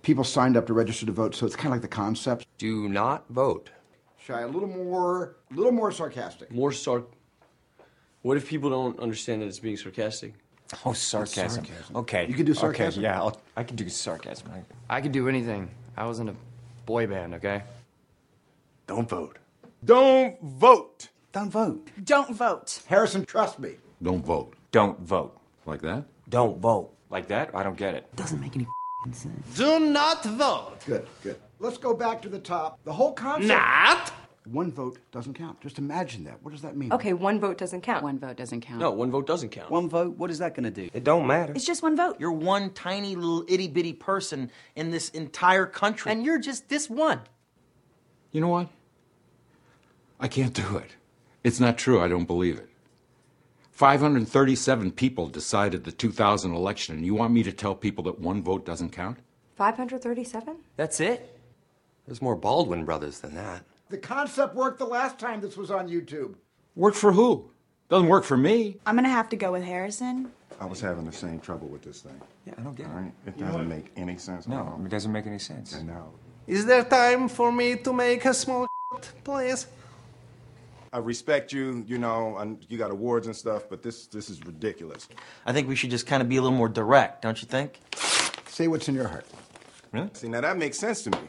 people 0.02 0.24
signed 0.24 0.56
up 0.56 0.68
to 0.68 0.74
register 0.74 1.06
to 1.06 1.12
vote, 1.12 1.36
so 1.36 1.46
it's 1.46 1.56
kind 1.56 1.68
of 1.68 1.72
like 1.74 1.82
the 1.82 1.88
concept. 1.88 2.46
Do 2.58 2.88
not 2.88 3.26
vote. 3.30 3.70
Shy, 4.18 4.42
a 4.42 4.48
little 4.48 4.70
more, 4.70 5.36
a 5.52 5.54
little 5.56 5.72
more 5.72 5.92
sarcastic. 5.92 6.52
More 6.52 6.72
sarc. 6.72 7.06
What 8.22 8.38
if 8.38 8.48
people 8.48 8.70
don't 8.70 9.00
understand 9.00 9.42
that 9.42 9.48
it's 9.48 9.60
being 9.60 9.78
sarcastic? 9.78 10.34
Oh, 10.84 10.94
sarcasm. 10.94 11.66
sarcasm. 11.66 11.96
Okay. 11.96 12.26
You 12.28 12.34
can 12.34 12.46
do 12.46 12.54
sarcasm. 12.54 12.70
Okay, 12.70 12.84
sarcasm? 12.84 13.04
yeah, 13.04 13.20
I'll, 13.20 13.42
I 13.56 13.64
can 13.64 13.76
do 13.76 13.88
sarcasm. 13.88 14.50
I, 14.90 15.02
can 15.02 15.12
do 15.12 15.30
anything. 15.30 15.70
I 15.96 16.06
was 16.06 16.20
in 16.20 16.30
a 16.30 16.36
boy 16.86 17.06
band, 17.06 17.36
okay? 17.36 17.64
Don't 18.88 19.10
vote. 19.10 19.40
Don't 19.84 20.40
vote. 20.42 21.10
Don't 21.32 21.50
vote. 21.50 21.90
Don't 22.04 22.36
vote. 22.36 22.82
Harrison, 22.88 23.26
trust 23.26 23.58
me. 23.60 23.78
Don't 24.02 24.24
vote. 24.24 24.54
Don't 24.72 25.00
vote. 25.00 25.40
Like 25.66 25.82
that? 25.82 26.06
Don't 26.30 26.60
vote. 26.60 26.94
Like 27.10 27.28
that? 27.30 27.50
I 27.56 27.64
don't 27.64 27.78
get 27.78 27.96
it. 27.96 28.16
Doesn't 28.16 28.40
make 28.40 28.56
any 28.56 28.68
sense. 29.12 29.56
Do 29.56 29.80
not 29.80 30.24
vote. 30.24 30.78
Good, 30.86 31.08
good. 31.24 31.38
Let's 31.60 31.78
go 31.78 31.96
back 31.96 32.22
to 32.24 32.30
the 32.30 32.40
top. 32.40 32.80
The 32.84 32.94
whole 32.94 33.14
concept. 33.14 33.48
Not. 33.48 34.14
One 34.46 34.72
vote 34.72 35.00
doesn't 35.12 35.34
count. 35.34 35.60
Just 35.62 35.80
imagine 35.80 36.26
that. 36.26 36.44
What 36.44 36.52
does 36.52 36.62
that 36.62 36.78
mean? 36.78 36.94
Okay, 36.94 37.14
one 37.14 37.40
vote 37.40 37.58
doesn't 37.58 37.82
count. 37.82 38.04
One 38.04 38.20
vote 38.20 38.38
doesn't 38.38 38.62
count. 38.62 38.80
No, 38.80 38.92
one 38.92 39.10
vote 39.10 39.26
doesn't 39.26 39.50
count. 39.50 39.72
One 39.72 39.90
vote, 39.90 40.18
what 40.18 40.30
is 40.30 40.38
that 40.38 40.54
going 40.54 40.66
to 40.66 40.70
do? 40.72 40.88
It 40.94 41.04
don't 41.04 41.26
matter. 41.26 41.54
It's 41.54 41.66
just 41.66 41.82
one 41.82 41.98
vote. 41.98 42.18
You're 42.20 42.32
one 42.32 42.70
tiny 42.70 43.16
little 43.16 43.44
itty 43.48 43.68
bitty 43.68 43.94
person 43.94 44.52
in 44.76 44.92
this 44.92 45.10
entire 45.10 45.66
country. 45.66 46.12
And 46.12 46.24
you're 46.24 46.38
just 46.38 46.70
this 46.70 46.88
one. 46.92 47.22
You 48.36 48.42
know 48.42 48.50
what? 48.50 48.68
I 50.20 50.28
can't 50.28 50.54
do 50.54 50.76
it. 50.76 50.92
It's 51.46 51.62
not 51.62 51.78
true. 51.78 52.02
I 52.02 52.10
don't 52.10 52.26
believe 52.26 52.58
it. 52.58 52.68
537 53.72 54.92
people 54.92 55.30
decided 55.30 55.86
the 55.86 55.94
2000 55.94 56.54
election, 56.54 56.98
and 56.98 57.06
you 57.06 57.16
want 57.16 57.32
me 57.32 57.44
to 57.44 57.54
tell 57.54 57.74
people 57.74 58.04
that 58.04 58.20
one 58.20 58.44
vote 58.44 58.66
doesn't 58.66 58.90
count? 58.90 59.20
537? 59.56 60.58
That's 60.76 61.00
it? 61.00 61.40
There's 62.06 62.22
more 62.22 62.36
Baldwin 62.36 62.84
brothers 62.84 63.22
than 63.22 63.36
that. 63.36 63.64
The 63.88 63.98
concept 64.00 64.54
worked 64.54 64.80
the 64.80 64.86
last 64.86 65.18
time 65.18 65.40
this 65.40 65.56
was 65.56 65.72
on 65.72 65.88
YouTube. 65.88 66.36
Worked 66.76 66.98
for 66.98 67.14
who? 67.14 67.50
Doesn't 67.88 68.10
work 68.10 68.26
for 68.26 68.36
me. 68.36 68.76
I'm 68.86 68.96
gonna 68.96 69.08
have 69.08 69.30
to 69.30 69.38
go 69.38 69.54
with 69.54 69.64
Harrison. 69.64 70.30
I 70.60 70.66
was 70.66 70.82
having 70.82 71.06
the 71.06 71.14
same 71.14 71.40
trouble 71.40 71.70
with 71.70 71.84
this 71.84 72.02
thing. 72.02 72.20
Yeah, 72.46 72.56
I 72.58 72.64
don't 72.64 72.76
get 72.76 72.88
it. 72.88 72.90
All 72.90 72.96
right? 72.98 73.14
It 73.28 73.38
doesn't 73.38 73.70
make 73.70 73.94
any 73.96 74.18
sense. 74.18 74.46
at 74.46 74.50
No, 74.52 74.58
all. 74.58 74.82
it 74.86 74.90
doesn't 74.90 75.14
make 75.14 75.26
any 75.26 75.40
sense. 75.40 75.74
And 75.74 75.88
now. 75.88 76.10
Is 76.48 76.66
there 76.66 76.84
time 76.84 77.28
for 77.28 77.52
me 77.52 77.76
to 77.78 77.94
make 77.94 78.24
a 78.26 78.34
small 78.34 78.68
please? 79.24 79.68
I 80.94 81.00
respect 81.00 81.52
you, 81.52 81.84
you 81.88 81.98
know, 81.98 82.38
and 82.38 82.64
you 82.70 82.78
got 82.78 82.92
awards 82.92 83.28
and 83.28 83.36
stuff, 83.36 83.64
but 83.70 83.82
this 83.82 84.06
this 84.08 84.30
is 84.30 84.46
ridiculous. 84.46 85.08
I 85.46 85.52
think 85.54 85.68
we 85.68 85.76
should 85.76 85.90
just 85.90 86.08
kind 86.08 86.22
of 86.22 86.30
be 86.30 86.38
a 86.38 86.42
little 86.42 86.58
more 86.58 86.70
direct, 86.70 87.24
don't 87.24 87.42
you 87.42 87.48
think? 87.48 87.80
Say 88.48 88.68
what's 88.68 88.88
in 88.88 88.96
your 88.96 89.08
heart. 89.08 89.26
Really? 89.92 90.10
See, 90.14 90.30
now 90.30 90.42
that 90.42 90.58
makes 90.58 90.78
sense 90.78 91.04
to 91.04 91.12
me. 91.12 91.20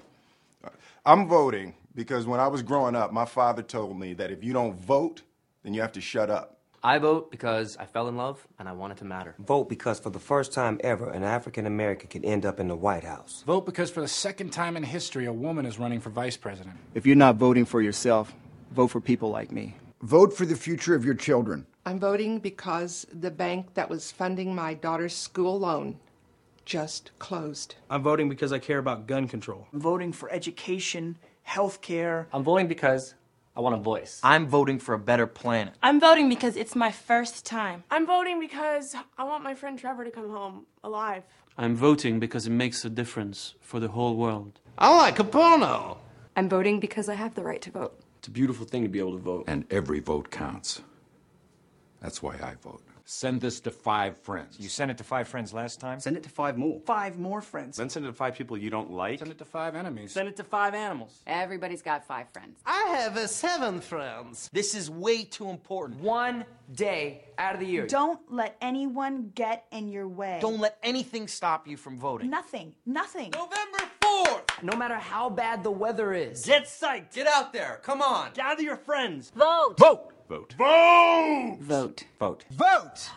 I'm 1.05 1.29
voting 1.29 1.75
because 1.95 2.27
when 2.27 2.41
I 2.41 2.49
was 2.49 2.63
growing 2.63 2.95
up, 2.95 3.13
my 3.13 3.25
father 3.25 3.63
told 3.63 3.99
me 3.99 4.13
that 4.15 4.31
if 4.31 4.45
you 4.45 4.53
don't 4.53 4.79
vote, 4.79 5.23
then 5.63 5.73
you 5.73 5.81
have 5.81 5.93
to 5.93 6.01
shut 6.01 6.31
up. 6.31 6.56
I 6.87 6.99
vote 6.99 7.33
because 7.33 7.77
I 7.79 7.85
fell 7.85 8.07
in 8.07 8.17
love 8.17 8.47
and 8.61 8.69
I 8.69 8.73
want 8.73 8.93
it 8.93 8.99
to 8.99 9.05
matter. 9.05 9.35
Vote 9.41 9.69
because 9.69 9.99
for 9.99 10.11
the 10.11 10.21
first 10.21 10.53
time 10.53 10.81
ever, 10.85 11.11
an 11.11 11.25
African 11.25 11.67
American 11.67 12.09
could 12.09 12.25
end 12.25 12.47
up 12.47 12.61
in 12.61 12.69
the 12.69 12.77
White 12.77 13.03
House. 13.03 13.43
Vote 13.45 13.67
because 13.67 13.91
for 13.91 14.01
the 14.01 14.07
second 14.07 14.51
time 14.51 14.77
in 14.77 14.85
history, 14.85 15.27
a 15.27 15.33
woman 15.33 15.67
is 15.67 15.81
running 15.81 15.99
for 15.99 16.11
vice 16.11 16.37
president. 16.37 16.77
If 16.95 17.05
you're 17.05 17.17
not 17.17 17.35
voting 17.35 17.65
for 17.65 17.83
yourself, 17.83 18.33
vote 18.71 18.87
for 18.87 19.01
people 19.01 19.31
like 19.31 19.51
me. 19.51 19.75
Vote 20.03 20.33
for 20.33 20.47
the 20.47 20.55
future 20.55 20.95
of 20.95 21.05
your 21.05 21.15
children. 21.15 21.67
I'm 21.85 21.99
voting 21.99 22.39
because 22.39 23.05
the 23.13 23.33
bank 23.33 23.75
that 23.75 23.91
was 23.91 24.13
funding 24.13 24.55
my 24.55 24.75
daughter's 24.75 25.17
school 25.17 25.59
loan 25.59 25.99
just 26.65 27.11
closed. 27.19 27.75
I'm 27.91 28.05
voting 28.05 28.29
because 28.29 28.53
I 28.53 28.61
care 28.61 28.79
about 28.79 29.09
gun 29.09 29.27
control. 29.27 29.67
I'm 29.73 29.81
voting 29.81 30.13
for 30.13 30.31
education, 30.31 31.19
health 31.43 31.81
care. 31.81 32.29
I'm 32.33 32.45
voting 32.45 32.69
because 32.69 33.15
I 33.57 33.61
want 33.61 33.75
a 33.75 33.79
voice. 33.79 34.21
I'm 34.23 34.47
voting 34.47 34.79
for 34.79 34.93
a 34.93 34.99
better 34.99 35.27
planet. 35.27 35.75
I'm 35.83 35.99
voting 35.99 36.29
because 36.29 36.57
it's 36.57 36.77
my 36.77 36.93
first 36.93 37.47
time. 37.47 37.85
I'm 37.91 38.07
voting 38.07 38.39
because 38.39 38.95
I 39.17 39.25
want 39.25 39.43
my 39.43 39.55
friend 39.55 39.79
Trevor 39.79 40.05
to 40.05 40.11
come 40.11 40.29
home 40.29 40.67
alive. 40.85 41.23
I'm 41.57 41.75
voting 41.75 42.21
because 42.21 42.47
it 42.47 42.51
makes 42.51 42.85
a 42.85 42.91
difference 42.91 43.55
for 43.63 43.81
the 43.81 43.89
whole 43.89 44.15
world. 44.15 44.61
I 44.77 44.95
like 44.95 45.19
a 45.19 45.25
porno. 45.25 45.97
I'm 46.37 46.51
voting 46.51 46.81
because 46.81 47.09
I 47.09 47.15
have 47.15 47.35
the 47.35 47.43
right 47.43 47.63
to 47.63 47.71
vote. 47.71 47.99
It's 48.19 48.29
a 48.29 48.31
beautiful 48.31 48.67
thing 48.67 48.83
to 48.83 48.91
be 48.91 48.99
able 48.99 49.13
to 49.13 49.23
vote. 49.23 49.45
And 49.47 49.65
every 49.71 50.01
vote 50.01 50.31
counts. 50.31 50.83
That's 52.03 52.23
why 52.23 52.35
I 52.35 52.57
vote. 52.63 52.83
Send 53.09 53.41
this 53.41 53.61
to 53.61 53.71
five 53.71 54.19
friends. 54.19 54.57
You 54.59 54.69
sent 54.69 54.91
it 54.91 54.99
to 54.99 55.05
five 55.05 55.29
friends 55.29 55.55
last 55.55 55.79
time? 55.79 56.01
Send 56.01 56.17
it 56.17 56.25
to 56.25 56.29
five 56.29 56.59
more. 56.59 56.81
Five 56.85 57.21
more 57.21 57.41
friends. 57.41 57.77
Then 57.77 57.89
send 57.89 58.05
it 58.05 58.09
to 58.09 58.13
five 58.13 58.35
people 58.35 58.59
you 58.59 58.69
don't 58.69 58.91
like. 58.91 59.21
Send 59.21 59.31
it 59.31 59.39
to 59.39 59.45
five 59.45 59.77
enemies. 59.77 60.11
Send 60.11 60.27
it 60.27 60.35
to 60.39 60.43
five 60.43 60.75
animals. 60.75 61.21
Everybody's 61.25 61.83
got 61.83 62.05
five 62.05 62.27
friends. 62.33 62.59
I 62.67 62.97
have 62.99 63.17
uh, 63.17 63.29
seven 63.29 63.81
friends. 63.81 64.51
This 64.53 64.75
is 64.75 64.91
way 64.91 65.23
too 65.23 65.51
important. 65.51 66.01
One 66.01 66.45
day 66.75 67.23
out 67.39 67.55
of 67.55 67.61
the 67.61 67.67
year. 67.67 67.87
Don't 67.87 68.21
let 68.29 68.57
anyone 68.61 69.31
get 69.37 69.67
in 69.71 69.89
your 69.89 70.09
way. 70.09 70.39
Don't 70.41 70.59
let 70.59 70.77
anything 70.83 71.29
stop 71.29 71.69
you 71.69 71.77
from 71.77 72.01
voting. 72.01 72.29
Nothing. 72.29 72.75
Nothing. 72.87 73.31
November 73.31 73.79
4th. 74.01 74.63
No 74.65 74.77
matter 74.77 74.97
how 74.97 75.31
bad 75.31 75.63
the 75.63 75.71
weather 75.71 76.13
is. 76.13 76.45
Get 76.45 76.65
psyched. 76.65 77.15
Get 77.15 77.29
out 77.29 77.53
there. 77.53 77.79
Come 77.85 78.03
on. 78.03 78.31
Gather 78.35 78.63
your 78.63 78.77
friends. 78.77 79.31
Vote. 79.37 79.77
Vote. 79.79 80.13
Vote. 80.29 80.55
Vote. 80.59 81.57
Vote. 81.61 82.05
Vote. 82.19 82.45
Vote. 82.51 83.11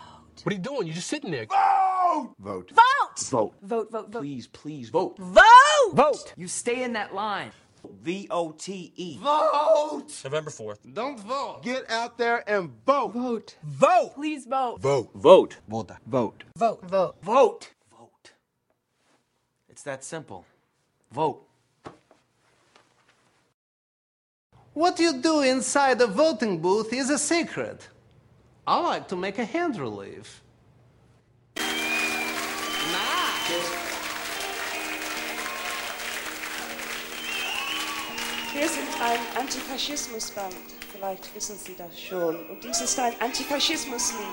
What 0.43 0.53
are 0.53 0.55
you 0.55 0.61
doing? 0.61 0.85
You're 0.87 0.95
just 0.95 1.07
sitting 1.07 1.31
there. 1.31 1.45
Vote. 1.45 2.35
Vote. 2.39 2.71
Vote. 2.71 3.19
Vote. 3.19 3.55
Vote. 3.61 3.91
Vote. 3.91 4.11
Vote. 4.11 4.21
Please, 4.21 4.47
please 4.47 4.89
vote. 4.89 5.17
Vote. 5.17 5.93
Vote. 5.93 6.33
You 6.37 6.47
stay 6.47 6.83
in 6.83 6.93
that 6.93 7.15
line. 7.15 7.51
V 8.03 8.27
O 8.29 8.51
T 8.51 8.93
E. 8.95 9.17
Vote. 9.17 10.21
November 10.23 10.51
4th. 10.51 10.93
Don't 10.93 11.19
vote. 11.21 11.61
Get 11.63 11.89
out 11.89 12.17
there 12.17 12.47
and 12.47 12.71
vote. 12.85 13.13
Vote. 13.13 13.55
Vote. 13.63 14.11
Please 14.13 14.45
vote. 14.45 14.79
Vote. 14.79 15.09
Vote. 15.15 15.57
Vota. 15.67 15.97
Vote. 16.05 16.43
Vote. 16.55 16.83
Vote. 16.85 17.15
Vote. 17.23 17.71
Vote. 17.91 18.31
It's 19.67 19.81
that 19.83 20.03
simple. 20.03 20.45
Vote. 21.11 21.48
What 24.79 24.97
you 24.97 25.11
do 25.21 25.41
inside 25.41 25.99
a 25.99 26.07
voting 26.07 26.61
booth 26.61 26.93
is 26.93 27.09
a 27.09 27.17
secret. 27.17 27.89
I 28.65 28.79
like 28.79 29.09
to 29.09 29.17
make 29.17 29.37
a 29.37 29.43
hand 29.43 29.77
relief. 29.77 30.41
Wir 38.53 38.69
sind 38.69 38.87
ein 39.01 39.19
Antifaschismusband. 39.35 40.55
Vielleicht 40.93 41.35
wissen 41.35 41.57
Sie 41.57 41.75
das 41.75 41.99
schon. 41.99 42.37
Und 42.49 42.63
dies 42.63 42.79
ist 42.79 42.97
ein 42.99 43.19
Antifaschismuslied. 43.19 44.23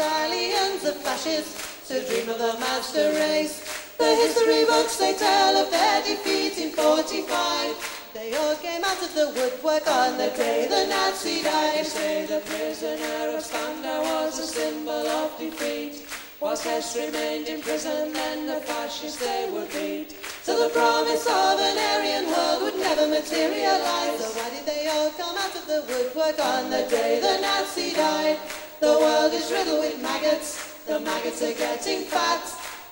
But 0.00 0.08
battalions 0.08 0.84
of 0.84 0.96
fascists 1.02 1.84
still 1.84 2.00
dream 2.08 2.28
of 2.30 2.38
the 2.38 2.56
master 2.58 3.12
race. 3.20 3.60
The 3.98 4.14
history 4.16 4.64
books 4.64 4.96
they 4.96 5.12
tell 5.12 5.54
of 5.58 5.70
their 5.70 6.00
defeat 6.00 6.56
in 6.56 6.70
45. 6.70 8.08
They 8.14 8.34
all 8.34 8.56
came 8.56 8.82
out 8.82 9.02
of 9.02 9.12
the 9.12 9.28
woodwork 9.36 9.86
on 9.86 10.16
the 10.16 10.30
day 10.30 10.66
the 10.70 10.86
Nazi 10.88 11.42
died. 11.42 11.80
They 11.80 11.84
say 11.84 12.24
the 12.24 12.40
prisoner 12.48 13.36
of 13.36 13.44
Spandau 13.44 14.00
was 14.00 14.38
a 14.38 14.46
symbol 14.46 15.06
of 15.20 15.38
defeat. 15.38 16.06
Whilst 16.40 16.64
Hess 16.64 16.96
remained 16.96 17.48
in 17.48 17.60
prison, 17.60 18.14
then 18.14 18.46
the 18.46 18.60
fascists 18.64 19.20
they 19.20 19.50
would 19.52 19.70
beat. 19.70 20.16
So 20.40 20.56
the 20.64 20.72
promise 20.72 21.26
of 21.26 21.60
an 21.60 21.76
Aryan 21.76 22.24
world 22.24 22.62
would 22.62 22.80
never 22.80 23.06
materialize. 23.06 24.16
So 24.16 24.32
why 24.32 24.48
did 24.48 24.64
they 24.64 24.88
all 24.88 25.10
come 25.10 25.36
out 25.36 25.54
of 25.54 25.66
the 25.66 25.84
woodwork 25.92 26.40
on 26.40 26.70
the 26.70 26.88
day 26.88 27.20
the 27.20 27.36
Nazi 27.42 27.92
died? 27.92 28.38
The 28.80 28.98
world 28.98 29.34
is 29.34 29.52
riddled 29.52 29.80
with 29.80 30.00
maggots. 30.00 30.84
The 30.86 31.00
maggots 31.00 31.42
are 31.42 31.52
getting 31.52 32.04
fat. 32.04 32.40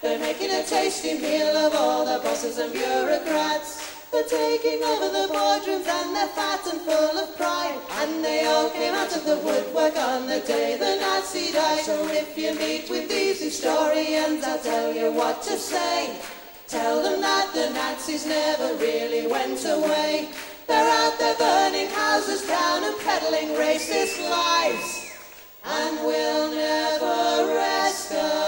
They're 0.02 0.18
making 0.18 0.50
a 0.50 0.62
tasty 0.62 1.18
meal 1.18 1.56
of 1.56 1.74
all 1.74 2.04
the 2.04 2.22
bosses 2.22 2.58
and 2.58 2.74
bureaucrats. 2.74 4.04
They're 4.12 4.24
taking 4.24 4.82
over 4.82 5.08
the 5.08 5.32
boardrooms 5.32 5.88
and 5.88 6.14
they're 6.14 6.28
fat 6.28 6.60
and 6.70 6.82
full 6.82 7.18
of 7.18 7.34
pride. 7.38 7.80
And 8.02 8.22
they 8.22 8.44
all 8.44 8.68
came 8.68 8.92
out 8.92 9.16
of 9.16 9.24
the 9.24 9.38
woodwork 9.38 9.96
on 9.96 10.26
the 10.26 10.40
day 10.40 10.76
the 10.76 11.00
Nazi 11.00 11.52
died. 11.52 11.80
So 11.80 12.06
if 12.08 12.36
you 12.36 12.54
meet 12.54 12.90
with 12.90 13.08
these 13.08 13.40
historians, 13.40 14.44
I'll 14.44 14.58
tell 14.58 14.92
you 14.92 15.10
what 15.10 15.40
to 15.44 15.56
say. 15.56 16.20
Tell 16.66 17.02
them 17.02 17.22
that 17.22 17.54
the 17.54 17.70
Nazis 17.70 18.26
never 18.26 18.74
really 18.74 19.26
went 19.26 19.64
away. 19.64 20.28
They're 20.66 20.90
out 21.02 21.18
there 21.18 21.34
burning 21.36 21.88
houses 21.88 22.46
down 22.46 22.84
and 22.84 23.00
peddling 23.00 23.56
racist 23.56 24.20
lies 24.28 25.07
and 25.64 26.04
will 26.04 26.50
never 26.50 27.54
rest. 27.54 28.47